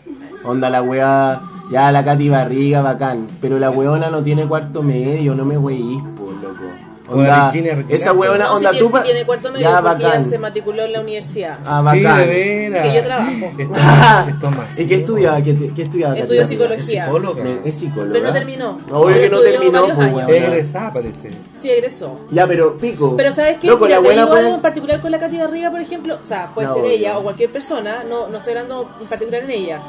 [0.45, 1.41] Onda la wea,
[1.71, 6.03] ya la Katy Barriga, bacán, pero la weona no tiene cuarto medio, no me weís,
[6.17, 6.65] pues, loco.
[7.09, 7.53] Onda,
[7.89, 10.21] esa weona, No, onda tú tiene, cuarto medio ya porque bacán.
[10.23, 11.59] ella se matriculó en la universidad.
[11.65, 12.19] Ah, Sí, bacán.
[12.19, 12.87] de veras.
[12.89, 13.53] Que yo trabajo.
[14.29, 14.79] Esto más.
[14.81, 15.41] ¿Y qué estudiaba?
[15.41, 16.15] ¿Qué, qué estudiaba?
[16.15, 17.05] Katy Estudió psicología.
[17.07, 17.45] Psicóloga.
[17.45, 18.13] Me- Es psicóloga.
[18.13, 18.79] Pero no terminó.
[18.91, 20.29] Obvio que no terminó, pues, weona.
[20.35, 21.31] Egresada, parece.
[21.55, 22.19] Sí, egresó.
[22.33, 23.15] Ya, pero pico.
[23.17, 23.69] Pero ¿sabes qué?
[23.69, 26.19] Loco, Mira, la te digo algo en particular con la Katy Barriga, por ejemplo.
[26.25, 28.03] O sea, puede No, ser ella o cualquier persona.
[28.09, 29.81] No, no estoy hablando en particular en ella.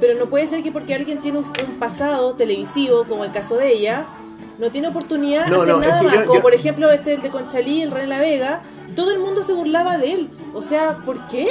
[0.00, 3.56] Pero no puede ser que porque alguien tiene un, un pasado televisivo, como el caso
[3.56, 4.04] de ella,
[4.58, 6.14] no tiene oportunidad No, de hacer no, es nada que más.
[6.16, 8.62] yo- Como yo- por ejemplo este el de Conchalí, el René La Vega,
[8.94, 10.30] todo el mundo se burlaba de él.
[10.54, 11.48] O sea, ¿por qué?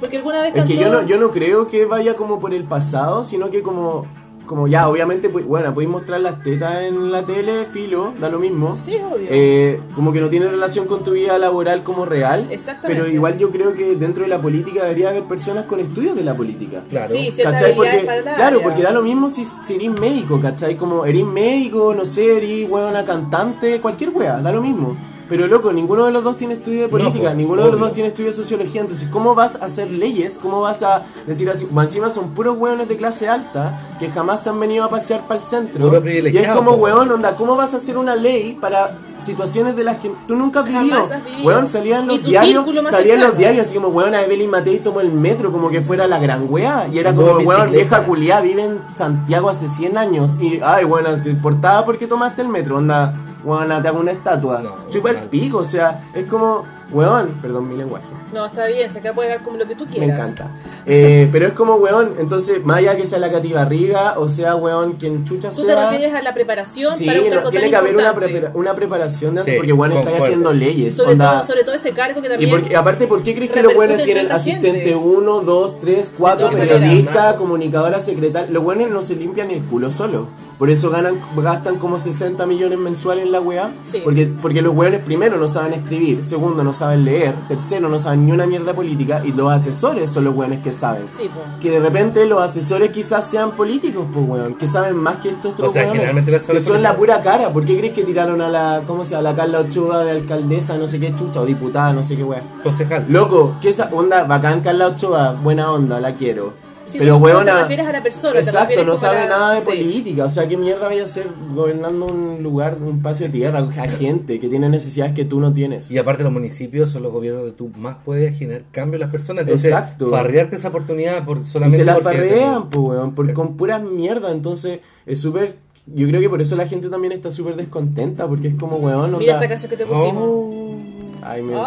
[0.00, 2.54] Porque alguna vez Es que cantó- yo no, yo no creo que vaya como por
[2.54, 4.06] el pasado, sino que como,
[4.48, 8.40] como ya, obviamente, pues, bueno, podéis mostrar las tetas en la tele, filo, da lo
[8.40, 8.76] mismo.
[8.82, 9.28] Sí, obvio.
[9.30, 12.48] Eh, como que no tiene relación con tu vida laboral como real.
[12.50, 13.02] Exactamente.
[13.02, 16.24] Pero igual yo creo que dentro de la política debería haber personas con estudios de
[16.24, 16.82] la política.
[16.88, 17.14] Claro.
[17.14, 17.76] Sí, ¿Cachai?
[17.76, 20.76] Porque, claro, porque da lo mismo si, si eres médico, ¿cachai?
[20.76, 24.96] Como eres médico, no sé, eres una cantante, cualquier wea, da lo mismo.
[25.28, 27.86] Pero loco, ninguno de los dos tiene estudio de política, po, ninguno de los obvio.
[27.86, 30.38] dos tiene estudio de sociología, entonces ¿cómo vas a hacer leyes?
[30.40, 31.66] ¿Cómo vas a decir así?
[31.70, 35.26] Más Encima son puros hueones de clase alta que jamás se han venido a pasear
[35.26, 36.02] para el centro.
[36.06, 36.76] Y es como, po.
[36.76, 40.60] weón, onda, ¿cómo vas a hacer una ley para situaciones de las que tú nunca
[40.60, 41.04] has Jamás vivido?
[41.04, 41.46] has vivido.
[41.46, 45.10] Weón, salían los diarios, salían los diarios así como, weón, a Evelyn Matei tomó el
[45.10, 46.88] metro como que fuera la gran wea.
[46.92, 50.38] Y era como, en weón, vieja culiá, vive en Santiago hace 100 años.
[50.40, 53.14] Y, ay, bueno, te importaba porque tomaste el metro, onda,
[53.44, 54.60] weón, te hago una estatua.
[54.60, 58.06] No, Chupa el pico, o sea, es como, weón, perdón mi lenguaje.
[58.32, 60.10] No, está bien, se acá puede dar como lo que tú Me quieras.
[60.18, 60.50] encanta.
[60.84, 64.54] Eh, pero es como, weón, entonces, más allá que sea la Cati Barriga, o sea,
[64.56, 65.90] weón, quien chucha Tú te sea.
[65.90, 68.50] refieres a la preparación Sí, para un no, cargo tiene tan que haber una, prepara-
[68.54, 70.24] una preparación de antes, Sí, porque weón está concuerdo.
[70.24, 70.96] haciendo leyes.
[70.96, 71.38] Sobre onda.
[71.38, 73.72] todo, sobre todo ese cargo que Y también porque, aparte, ¿por qué crees que los
[73.72, 74.94] en tienen asistente gente?
[74.94, 77.34] 1, 2, 3, 4, De todas periodista, maneras.
[77.34, 78.50] comunicadora, secretaria?
[78.50, 80.26] Los buenos no se limpian el culo solo.
[80.58, 83.70] Por eso ganan, gastan como 60 millones mensuales en la weá.
[83.86, 84.00] Sí.
[84.02, 86.24] Porque, porque los buenos, primero, no saben escribir.
[86.24, 87.34] Segundo, no saben leer.
[87.46, 89.22] Tercero, no saben ni una mierda política.
[89.24, 91.04] Y los asesores son los buenos que saben.
[91.16, 91.30] Sí.
[91.60, 94.54] Que de repente los asesores quizás sean políticos, pues weón.
[94.54, 97.52] Que saben más que estos otros O sea, weones, Que son la pura cara.
[97.52, 99.18] ¿Por qué crees que tiraron a la, ¿cómo se llama?
[99.18, 102.24] A la Carla Ochoa de alcaldesa, no sé qué chucha, o diputada, no sé qué
[102.24, 102.42] weá?
[102.62, 103.06] Concejal.
[103.08, 106.67] Loco, que esa onda, bacán Carla Ochoa, buena onda, la quiero.
[106.90, 109.60] Sí, pero no- no te refieres a la persona, Exacto, no sabe la- nada de
[109.60, 109.66] sí.
[109.66, 110.24] política.
[110.24, 113.88] O sea, ¿qué mierda vaya a ser gobernando un lugar, un espacio de tierra, a
[113.88, 115.90] gente que tiene necesidades que tú no tienes?
[115.90, 119.10] Y aparte los municipios son los gobiernos donde tú más puedes generar cambio en las
[119.10, 119.42] personas.
[119.42, 120.08] Entonces, Exacto.
[120.10, 124.30] farrearte esa oportunidad por Y solamente se la farrean, pues, weón, por, con puras mierda.
[124.32, 125.56] Entonces, es súper.
[125.86, 129.12] Yo creo que por eso la gente también está súper descontenta, porque es como, weón,
[129.18, 130.22] Mira onda- esta canción que te pusimos.
[130.22, 130.74] Oh.
[131.22, 131.54] Ay, me...
[131.54, 131.60] Ay,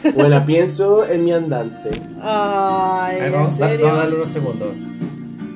[0.14, 1.90] Bueno, pienso en mi andante.
[2.22, 3.86] ay, Ahí vamos, ¿en da- serio?
[3.86, 4.68] vamos a darle unos segundos.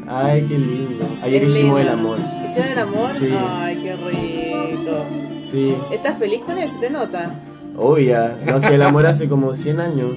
[0.09, 1.05] Ay, qué lindo.
[1.22, 2.01] Ayer Es hicimos el lindo.
[2.14, 2.18] amor.
[2.49, 3.09] ¿Hicieron el amor?
[3.18, 3.28] Sí.
[3.61, 5.05] Ay, qué rico.
[5.41, 6.70] Sí, ¿Estás feliz con él?
[6.70, 7.30] ¿Se te nota?
[7.76, 8.39] obvia.
[8.47, 10.11] No sé, el amor hace como 100 años.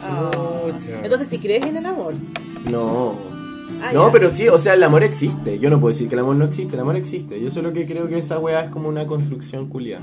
[0.00, 1.00] Pucha.
[1.02, 2.14] Entonces, si crees en el amor.
[2.70, 3.14] No.
[3.82, 4.12] Ah, No, ya.
[4.12, 5.58] pero sí, o sea, el amor existe.
[5.58, 7.40] Yo no puedo decir que el amor no existe, el amor existe.
[7.40, 10.00] Yo solo que creo que esa weá es como una construcción culia.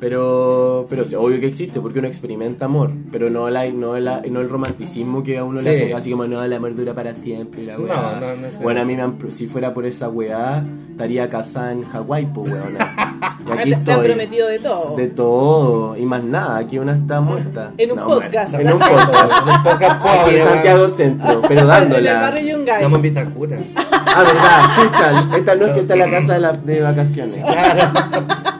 [0.00, 4.22] Pero, pero sí, obvio que existe porque uno experimenta amor, pero no, la, no, la,
[4.30, 7.12] no el romanticismo que a uno le hace así como no, el amor dura para
[7.12, 7.64] siempre.
[7.64, 8.18] y La weá.
[8.20, 12.26] no, bueno, a mí me han, si fuera por esa weá, estaría casada en Hawái,
[12.34, 12.96] pues weona.
[13.46, 14.06] Y aquí te, te han estoy.
[14.08, 14.96] prometido de todo.
[14.96, 17.72] De todo, y más nada, aquí una está muerta.
[17.78, 18.54] En un No, podcast.
[18.54, 19.32] En un podcast.
[19.46, 22.20] Un podcast Aquí pobre, en Santiago Centro, pero En el dándola.
[22.20, 22.76] barrio Yungay.
[22.76, 23.58] Estamos en Vitacura.
[23.76, 25.36] Ah, verdad, chucha.
[25.36, 27.38] Esta no es que está en la casa de, la- de vacaciones.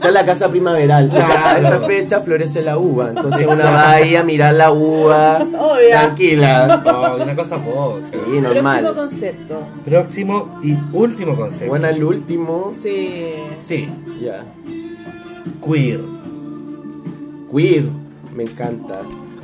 [0.01, 1.11] Está en la casa primaveral.
[1.15, 3.11] A esta fecha florece la uva.
[3.11, 5.41] Entonces una va ahí a mirar la uva.
[5.43, 6.01] Obvia.
[6.05, 6.83] Tranquila.
[6.87, 8.07] Oh, una cosa poca.
[8.07, 8.95] Sí, Próximo normal.
[8.95, 9.63] concepto.
[9.85, 11.67] Próximo y último concepto.
[11.69, 12.73] Bueno, el último.
[12.83, 13.35] Sí.
[13.63, 13.91] Sí,
[14.23, 14.43] Ya.
[15.63, 16.01] queer.
[17.55, 17.85] Queer.
[18.35, 19.01] Me encanta.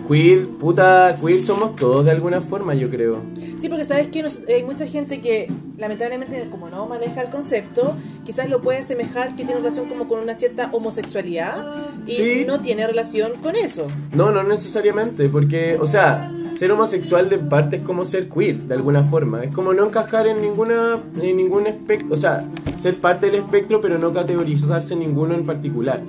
[0.07, 3.23] Queer, puta, queer somos todos de alguna forma, yo creo.
[3.59, 7.95] Sí, porque sabes que nos- hay mucha gente que lamentablemente como no maneja el concepto,
[8.25, 11.75] quizás lo puede asemejar que tiene relación como con una cierta homosexualidad
[12.07, 12.45] y Sí.
[12.47, 13.87] no tiene relación con eso.
[14.13, 18.75] No, no necesariamente, porque, o sea, ser homosexual de parte es como ser queer, de
[18.75, 19.43] alguna forma.
[19.45, 22.45] Es como no encajar en ninguna, en ningún espectro, o sea,
[22.79, 26.01] ser parte del espectro, pero no categorizarse en ninguno en particular.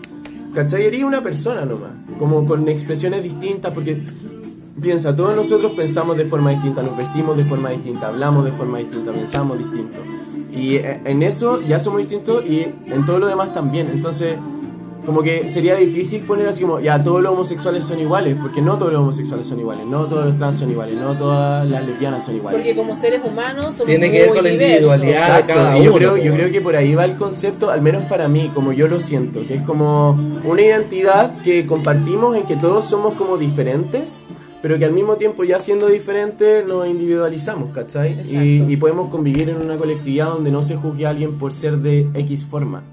[0.57, 1.03] ¿Cachai?
[1.03, 4.01] Una persona nomás, como con expresiones distintas, porque
[4.81, 8.79] piensa, todos nosotros pensamos de forma distinta, nos vestimos de forma distinta, hablamos de forma
[8.79, 9.99] distinta, pensamos distinto.
[10.51, 13.85] Y eh, en eso ya somos distintos y en todo lo demás también.
[13.85, 14.35] Entonces,
[15.07, 18.77] como que sería difícil poner así como, ya todos los homosexuales son iguales, porque no
[18.77, 22.25] todos los homosexuales son iguales, no todos los trans son iguales, no todas las lesbianas
[22.25, 22.59] son iguales.
[22.59, 25.07] Porque como seres humanos somos Tiene que muy ver con la individualidad.
[25.07, 27.69] de Exacto, cada y yo uno, creo, yo creo que por ahí va el concepto,
[27.69, 32.35] al menos para mí, como yo lo siento, que es como una identidad que compartimos
[32.35, 34.25] en que todos somos como diferentes,
[34.61, 38.19] pero que al mismo tiempo ya siendo diferentes nos individualizamos, ¿cachai?
[38.29, 41.77] Y, y podemos convivir en una colectividad donde no se juzgue a alguien por ser
[41.77, 42.83] de X forma.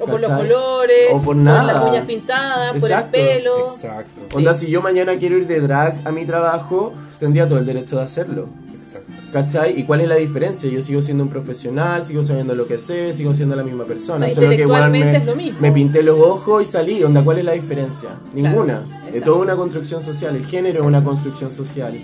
[0.00, 0.48] O por los ¿cachai?
[0.48, 1.72] colores, O por nada.
[1.72, 3.72] las uñas pintadas, Exacto, por el pelo.
[3.74, 4.36] Exacto.
[4.36, 7.96] Onda, si yo mañana quiero ir de drag a mi trabajo, tendría todo el derecho
[7.96, 8.48] de hacerlo.
[8.74, 9.12] Exacto.
[9.32, 9.78] ¿Cachai?
[9.78, 10.68] ¿Y cuál es la diferencia?
[10.68, 14.16] Yo sigo siendo un profesional, sigo sabiendo lo que sé, sigo siendo la misma persona.
[14.26, 15.58] O sea, Solo que, intelectualmente me, es lo mismo.
[15.60, 17.04] me pinté los ojos y salí.
[17.04, 18.08] Onda, ¿cuál es la diferencia?
[18.32, 18.82] Ninguna.
[19.02, 19.32] Es exacto.
[19.32, 20.34] toda una construcción social.
[20.34, 21.94] El género es una construcción social.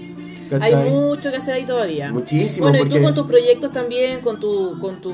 [0.60, 2.12] Hay mucho que hacer ahí todavía.
[2.12, 5.12] Muchísimo, Bueno, y tú con tus proyectos también, con tu, con tu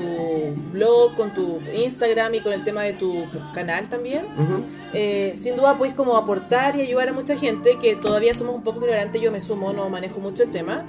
[0.71, 4.25] blog, con tu Instagram y con el tema de tu canal también.
[4.93, 8.63] Eh, sin duda puedes como aportar y ayudar a mucha gente que todavía somos un
[8.63, 10.85] poco ignorantes, yo me sumo, no manejo mucho el tema.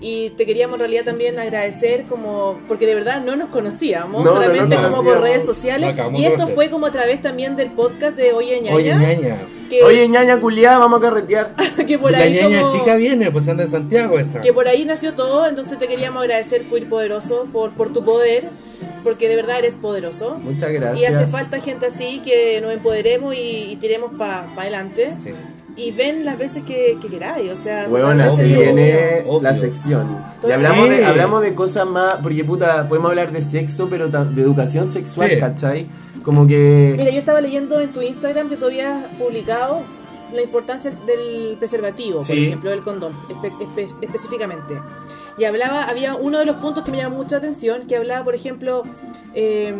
[0.00, 4.32] Y te queríamos en realidad también agradecer como, porque de verdad no nos conocíamos, No,
[4.32, 5.90] no nos solamente como por redes sociales.
[5.90, 8.76] acabamos Y esto fue como a través también del podcast de Oye Ñaña.
[8.76, 9.38] Oye, ñaña.
[9.70, 11.54] Que, Oye, ñaña culiada, vamos a carretear.
[11.86, 14.40] que por la ahí ñaña como- chica viene, pues anda de Santiago esa.
[14.40, 18.50] que por ahí nació todo, entonces te queríamos agradecer, Queer Poderoso, por, por tu poder,
[19.02, 20.36] porque de verdad eres poderoso.
[20.40, 21.00] Muchas gracias.
[21.00, 25.12] Y hace falta gente así que nos empoderemos y, y tiremos para adelante.
[25.20, 25.30] Sí.
[25.76, 27.86] Y ven las veces que, que queráis, o sea...
[27.86, 29.42] Totalmente se Obvio, viene obvio.
[29.42, 30.06] la sección.
[30.12, 30.94] Y Entonces- hablamos, Sí.
[30.94, 35.30] de, hablamos de cosas más, porque puta, podemos hablar de sexo, pero de educación sexual,
[35.30, 35.38] Sí.
[35.38, 35.88] ¿cachai?
[36.24, 36.94] Como que...
[36.96, 39.82] Mira, yo estaba leyendo en tu Instagram que tú habías publicado
[40.32, 44.74] la importancia del preservativo, por ejemplo, del condón, espe- espe- específicamente.
[45.38, 48.24] Y hablaba, había uno de los puntos que me llamó mucho la atención, que hablaba,
[48.24, 48.82] por ejemplo,
[49.34, 49.74] eh,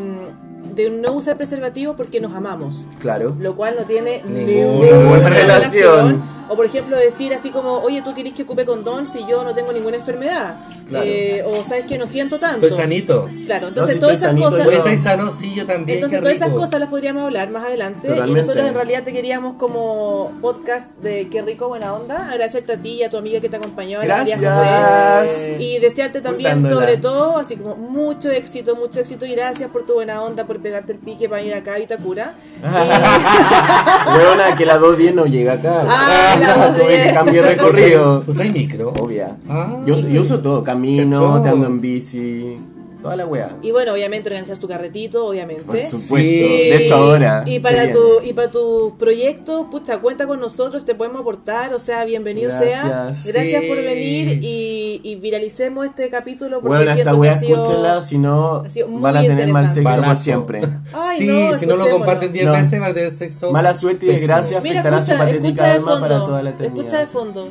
[0.74, 2.86] de no usar preservativo porque nos amamos.
[3.00, 3.36] Claro.
[3.38, 5.46] Lo cual no tiene Ninguna ninguna relación.
[5.46, 6.34] relación.
[6.46, 9.54] O por ejemplo decir así como, oye, tú querés que ocupe condón si yo no
[9.54, 10.56] tengo ninguna enfermedad.
[10.86, 11.06] Claro.
[11.08, 12.66] Eh, o sabes que no siento tanto.
[12.66, 13.30] Estoy sanito.
[13.46, 14.64] Claro, No, entonces si todas estoy esas sanito, cosas...
[14.64, 15.30] yo- Oye, ¿estáis sano?
[15.32, 15.96] Sí, yo también.
[15.96, 19.56] Entonces todas esas cosas las podríamos hablar más adelante y nosotros en realidad te queríamos
[19.56, 23.48] como podcast de Qué rico buena onda, agradecerte a ti y a tu amiga que
[23.48, 25.30] te acompañó a la María Gracias.
[25.34, 29.84] José y desearte también sobre todo así como mucho éxito, mucho éxito y gracias por
[29.84, 32.32] tu buena onda, por pegarte el pique para ir acá a Itacura.
[32.62, 35.84] Huevona, que la 210 no llega acá.
[35.88, 37.12] Ah, la Tuve que 210.
[37.12, 38.22] cambiar recorrido.
[38.24, 38.88] Pues hay micro.
[38.98, 39.36] Obvia.
[39.48, 42.56] Ah, yo, yo uso todo, camino, te ando en bici,
[43.04, 43.56] toda la wea.
[43.62, 45.62] Y bueno, obviamente organizar tu carretito, obviamente.
[45.64, 46.16] Por supuesto.
[46.16, 46.24] Sí.
[46.40, 47.44] De hecho, ahora.
[47.46, 51.78] Y para tu y para tus proyectos, pucha, cuenta con nosotros, te podemos aportar, o
[51.78, 52.60] sea, bienvenido sea.
[52.84, 53.26] Gracias.
[53.26, 53.68] Gracias Sí.
[53.68, 59.16] por venir y, y viralicemos este capítulo porque Bueno, esta sido- escúchenla, si no van
[59.18, 59.82] a tener mal sexo interesante.
[59.82, 60.22] por Balazo.
[60.22, 60.62] siempre.
[60.94, 62.52] Ay, sí, no, si no lo comparten 10 No.
[62.52, 63.52] veces va a tener sexo.
[63.52, 66.26] Mala suerte y desgracia Mira, afectará su escucha, patética escucha de alma para fondo.
[66.26, 66.78] toda la eternidad.
[66.78, 67.48] Escucha de fondo.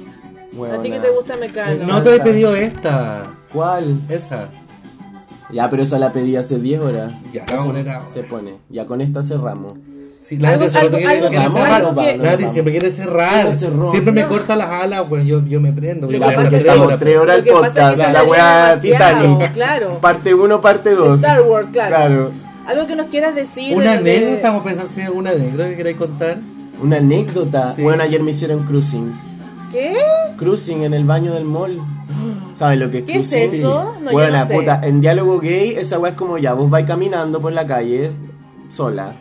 [0.55, 0.79] Huevona.
[0.79, 1.85] A ti que te gusta Mecano.
[1.85, 3.33] No te he pedido esta.
[3.51, 3.99] ¿Cuál?
[4.09, 4.49] Esa.
[5.53, 7.11] Ya, pero esa la pedí hace 10 horas.
[7.31, 8.09] Ya, la vamos a poner ahora.
[8.09, 8.53] Se pone.
[8.69, 9.73] Ya con esta cerramos.
[10.19, 11.71] Sí, la Algo- Nati hace rato algo- quiere- algo quiere que- cerrar.
[11.73, 12.53] algo que- Nati vamos.
[12.53, 13.29] siempre quiere cerrar.
[13.33, 13.91] Siempre cerró.
[13.91, 16.09] Siempre me corta las alas, pues yo, yo me prendo.
[16.09, 17.73] Yo Ya, porque es que tres estamos horas, 3 horas Lo el que pasa es
[17.73, 17.97] que podcast.
[17.97, 19.53] se La demasiado, Titanic.
[19.53, 19.97] claro.
[19.99, 21.15] Parte 1, parte 2.
[21.21, 21.95] Star Wars, claro.
[21.95, 22.31] Claro.
[22.65, 23.75] Algo que nos quieras decir.
[23.75, 26.37] Una de- anécdota, estamos pensando si hay alguna anécdota que queráis contar.
[26.81, 27.73] Una anécdota.
[27.75, 27.81] Sí.
[27.81, 29.13] Bueno, ayer me hicieron cruising.
[29.73, 29.97] ¿Qué?
[30.37, 31.81] Cruising en el baño del mall.
[32.55, 33.59] ¿Sabes lo que es ¿Qué es cruising?
[33.59, 33.93] eso?
[34.01, 34.53] No, yo bueno, no sé.
[34.55, 38.11] puta, en diálogo gay, esa weá es como ya, vos vais caminando por la calle,
[38.71, 39.15] sola,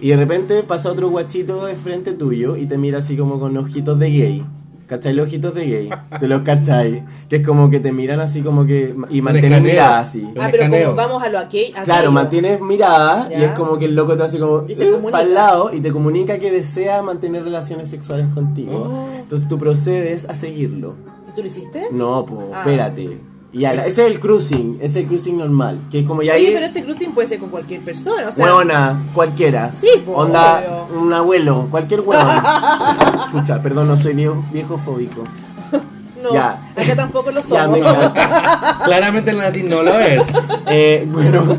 [0.00, 3.56] y de repente pasa otro guachito de frente tuyo y te mira así como con
[3.56, 4.44] ojitos de gay.
[4.86, 5.90] ¿Cachai los ojitos de gay?
[6.20, 7.04] Te los cachai.
[7.28, 8.94] Que es como que te miran así como que.
[9.10, 10.24] Y mantienes mirada así.
[10.38, 11.72] Ah, pero como vamos a lo aquí.
[11.82, 13.46] Claro, mantienes mirada y Ya.
[13.46, 15.10] es como que el loco te hace como Y te comunica.
[15.10, 18.88] para el lado y te comunica que desea mantener relaciones sexuales contigo.
[18.88, 19.08] Oh.
[19.18, 20.94] Entonces tú procedes a seguirlo.
[21.36, 21.88] ¿Y tú lo hiciste?
[21.92, 22.60] No, pues, Ah.
[22.60, 23.18] espérate.
[23.52, 26.34] Y ya, ese es el cruising, ese es el cruising normal, que es como ya
[26.34, 28.44] Oye, pero este cruising puede ser con cualquier persona, o sea.
[28.44, 29.72] huevona, cualquiera.
[29.72, 30.58] Sí, po, Onda,
[30.88, 31.00] obvio.
[31.00, 32.26] un abuelo, cualquier huevón.
[33.30, 35.24] Chucha, perdón, no soy viejo, viejo fóbico.
[36.22, 36.70] no, ya.
[36.76, 37.68] acá tampoco lo Ya, somos.
[37.70, 38.78] me encanta.
[38.84, 40.22] Claramente el Nati no lo es.
[40.66, 41.56] Eh, bueno,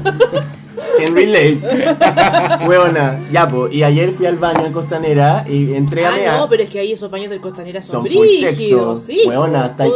[0.98, 1.62] can relate.
[2.68, 6.50] Huevona, ya, pues, y ayer fui al baño en Costanera y entré a Ah, no,
[6.50, 8.98] pero es que ahí esos baños del Costanera son, Son sexo.
[8.98, 9.22] sí.
[9.26, 9.94] Huevona, estáis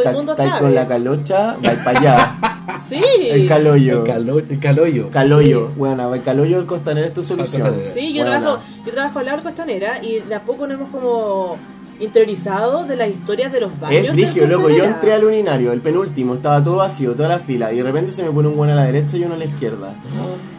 [0.60, 2.38] con la calocha, vais para allá.
[2.88, 3.02] Sí.
[3.30, 4.02] El caloyo.
[4.06, 5.10] El, calo, el caloyo.
[5.12, 7.76] Caloyo, bueno, el caloyo del Costanera es tu solución.
[7.94, 10.90] Sí, yo trabajo, yo trabajo al lado de Costanera y de a poco nos hemos
[10.90, 11.58] como
[12.02, 14.06] interiorizado de las historias de los baños.
[14.08, 14.70] Es brigio, loco.
[14.70, 18.12] Yo entré al urinario, el penúltimo, estaba todo vacío, toda la fila, y de repente
[18.12, 19.93] se me pone un buen a la derecha y uno a la izquierda.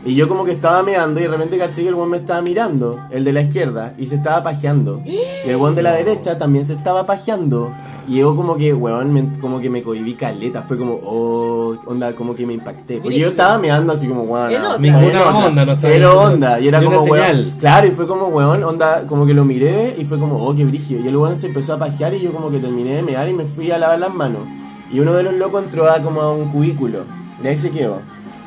[0.05, 2.43] Y yo como que estaba meando y de repente caché que el buen me estaba
[2.43, 5.01] mirando, el de la izquierda, y se estaba pajeando.
[5.07, 7.72] Y el buen de la derecha también se estaba pajeando.
[8.09, 12.12] Y yo como que, weón, me- como que me cohibí caleta, fue como, oh, onda,
[12.16, 12.99] como que me impacté.
[13.01, 14.76] Porque yo estaba meando así como, weón, no.
[14.78, 16.59] Ninguna onda, no estaba Cero onda.
[16.59, 17.55] Y era como, weón.
[17.61, 20.64] Claro, y fue como, weón, onda, como que lo miré y fue como, oh, qué
[20.64, 21.01] brígido.
[21.01, 23.33] Y el weón se empezó a pajear y yo como que terminé de mear y
[23.35, 24.43] me fui a lavar las manos.
[24.91, 27.05] Y uno de los locos entró a como a un cubículo.
[27.43, 28.01] Y ahí se quedó.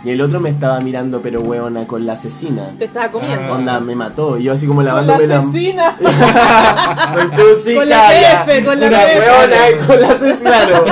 [0.03, 2.69] Y el otro me estaba mirando, pero weona, con la asesina.
[2.77, 3.51] Te estaba comiendo.
[3.51, 4.38] Onda, me mató.
[4.38, 5.39] Y yo así como Con la lavándome la...
[5.39, 5.95] asesina.
[7.15, 9.19] Soy tú, sí, Con la jefe, con la Una jefe.
[9.19, 10.86] weona con la asesina, claro.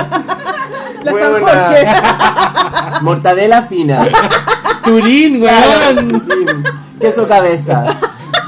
[1.04, 1.52] La San Huevona.
[1.68, 1.86] Jorge.
[3.02, 4.04] Mortadela fina.
[4.82, 6.24] Turín, weón.
[7.00, 7.84] Queso cabeza.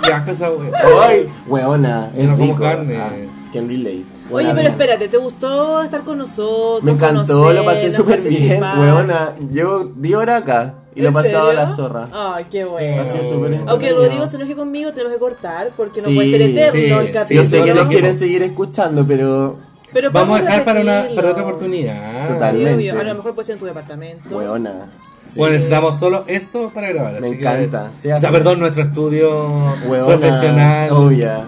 [0.03, 0.73] Qué asco esa weón.
[1.07, 2.11] Ay, weona.
[2.15, 2.63] Yo Es no como rico.
[2.65, 2.97] carne.
[2.99, 3.11] Ah,
[3.59, 3.97] can relate.
[3.97, 6.83] Oye, Buena pero espérate, ¿te gustó estar con nosotros?
[6.83, 9.35] Me encantó, lo pasé súper bien, weona.
[9.51, 12.09] Llevo 10 horas acá y lo he ¿En pasado a la zorra.
[12.13, 13.03] Ay, qué bueno.
[13.03, 13.93] Ha sido súper Aunque.
[13.93, 17.07] Rodrigo se enoje conmigo, tenemos que cortar porque no Sí, puede ser eterno sí, el
[17.07, 17.43] sí, capítulo.
[17.43, 19.57] Yo sé que no nos lo quieren seguir escuchando, pero
[19.93, 22.27] Pero Vamos a dejar para, una, para otra oportunidad.
[22.27, 22.33] Sí.
[22.35, 22.91] Totalmente.
[22.91, 24.37] A lo mejor puede ser en tu departamento.
[24.37, 24.91] weona.
[25.25, 25.39] Sí.
[25.41, 27.21] Bueno, necesitamos solo esto para grabar.
[27.21, 27.91] Me así que- encanta.
[27.97, 30.91] Sí, o sea, perdón, nuestro estudio Weona, profesional.
[30.93, 31.45] Obvia.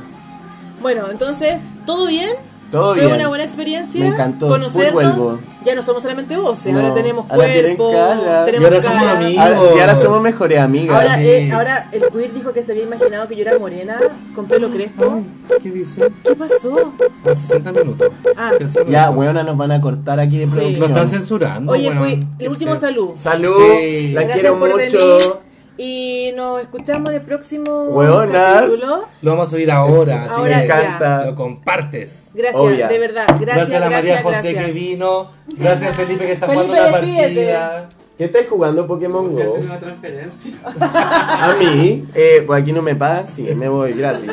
[0.82, 1.56] Bueno, entonces,
[1.88, 2.28] ¿todo bien?
[2.70, 3.14] Todo Fue bien.
[3.16, 3.98] una buena experiencia.
[4.02, 4.46] Me encantó.
[4.46, 5.40] Conocernos.
[5.64, 8.44] Ya no somos solamente voces, No, ahora tenemos ahora cuerpo, cara.
[8.44, 9.38] tenemos Y ahora somos amigos.
[9.46, 10.96] Ahora, sí, ahora somos mejores amigas.
[11.00, 11.22] Ahora, Sí.
[11.26, 13.98] eh, ahora el queer dijo que se había imaginado que yo era morena,
[14.34, 15.14] con pelo crespo.
[15.16, 16.02] Ay, ¿Qué dice?
[16.22, 16.92] ¿Qué pasó?
[17.24, 18.10] A 60 minutos.
[18.36, 18.50] Ah.
[18.86, 20.50] Ya, weona, nos van a cortar aquí de Sí.
[20.50, 20.90] Nos producción.
[20.90, 21.72] están censurando.
[21.72, 21.88] Oye,
[22.38, 22.80] el último feo.
[22.80, 23.10] salud.
[23.16, 24.12] Salud, Sí.
[24.12, 24.76] la Gracias quiero mucho.
[24.76, 24.98] venir.
[25.80, 28.62] Y nos escuchamos en el próximo Hueonas.
[28.64, 29.04] capítulo.
[29.22, 30.80] Lo vamos a subir ahora, así Ahora Me que ya.
[30.80, 31.24] encanta.
[31.26, 32.30] lo compartes.
[32.34, 32.88] Gracias, Obvia.
[32.88, 33.26] de verdad.
[33.28, 34.64] Gracias, Gracias, a la María gracias, José gracias.
[34.74, 35.30] que vino.
[35.56, 37.24] Gracias Felipe que está Felipe, jugando una despídete.
[37.52, 37.88] partida.
[38.18, 39.52] ¿Qué estáis jugando Pokémon Go?
[39.60, 40.52] una transferencia.
[40.80, 44.28] A mí, eh, pues aquí no me pagan, sí, me voy gratis.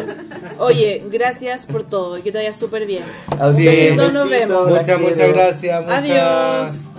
[0.57, 3.03] Oye, gracias por todo y que te vaya súper bien.
[3.39, 3.67] Así Sí.
[3.67, 4.71] es, Besitos, nos vemos.
[4.71, 5.83] la Muchas, muchas gracias.
[5.83, 6.94] muchas- Adiós.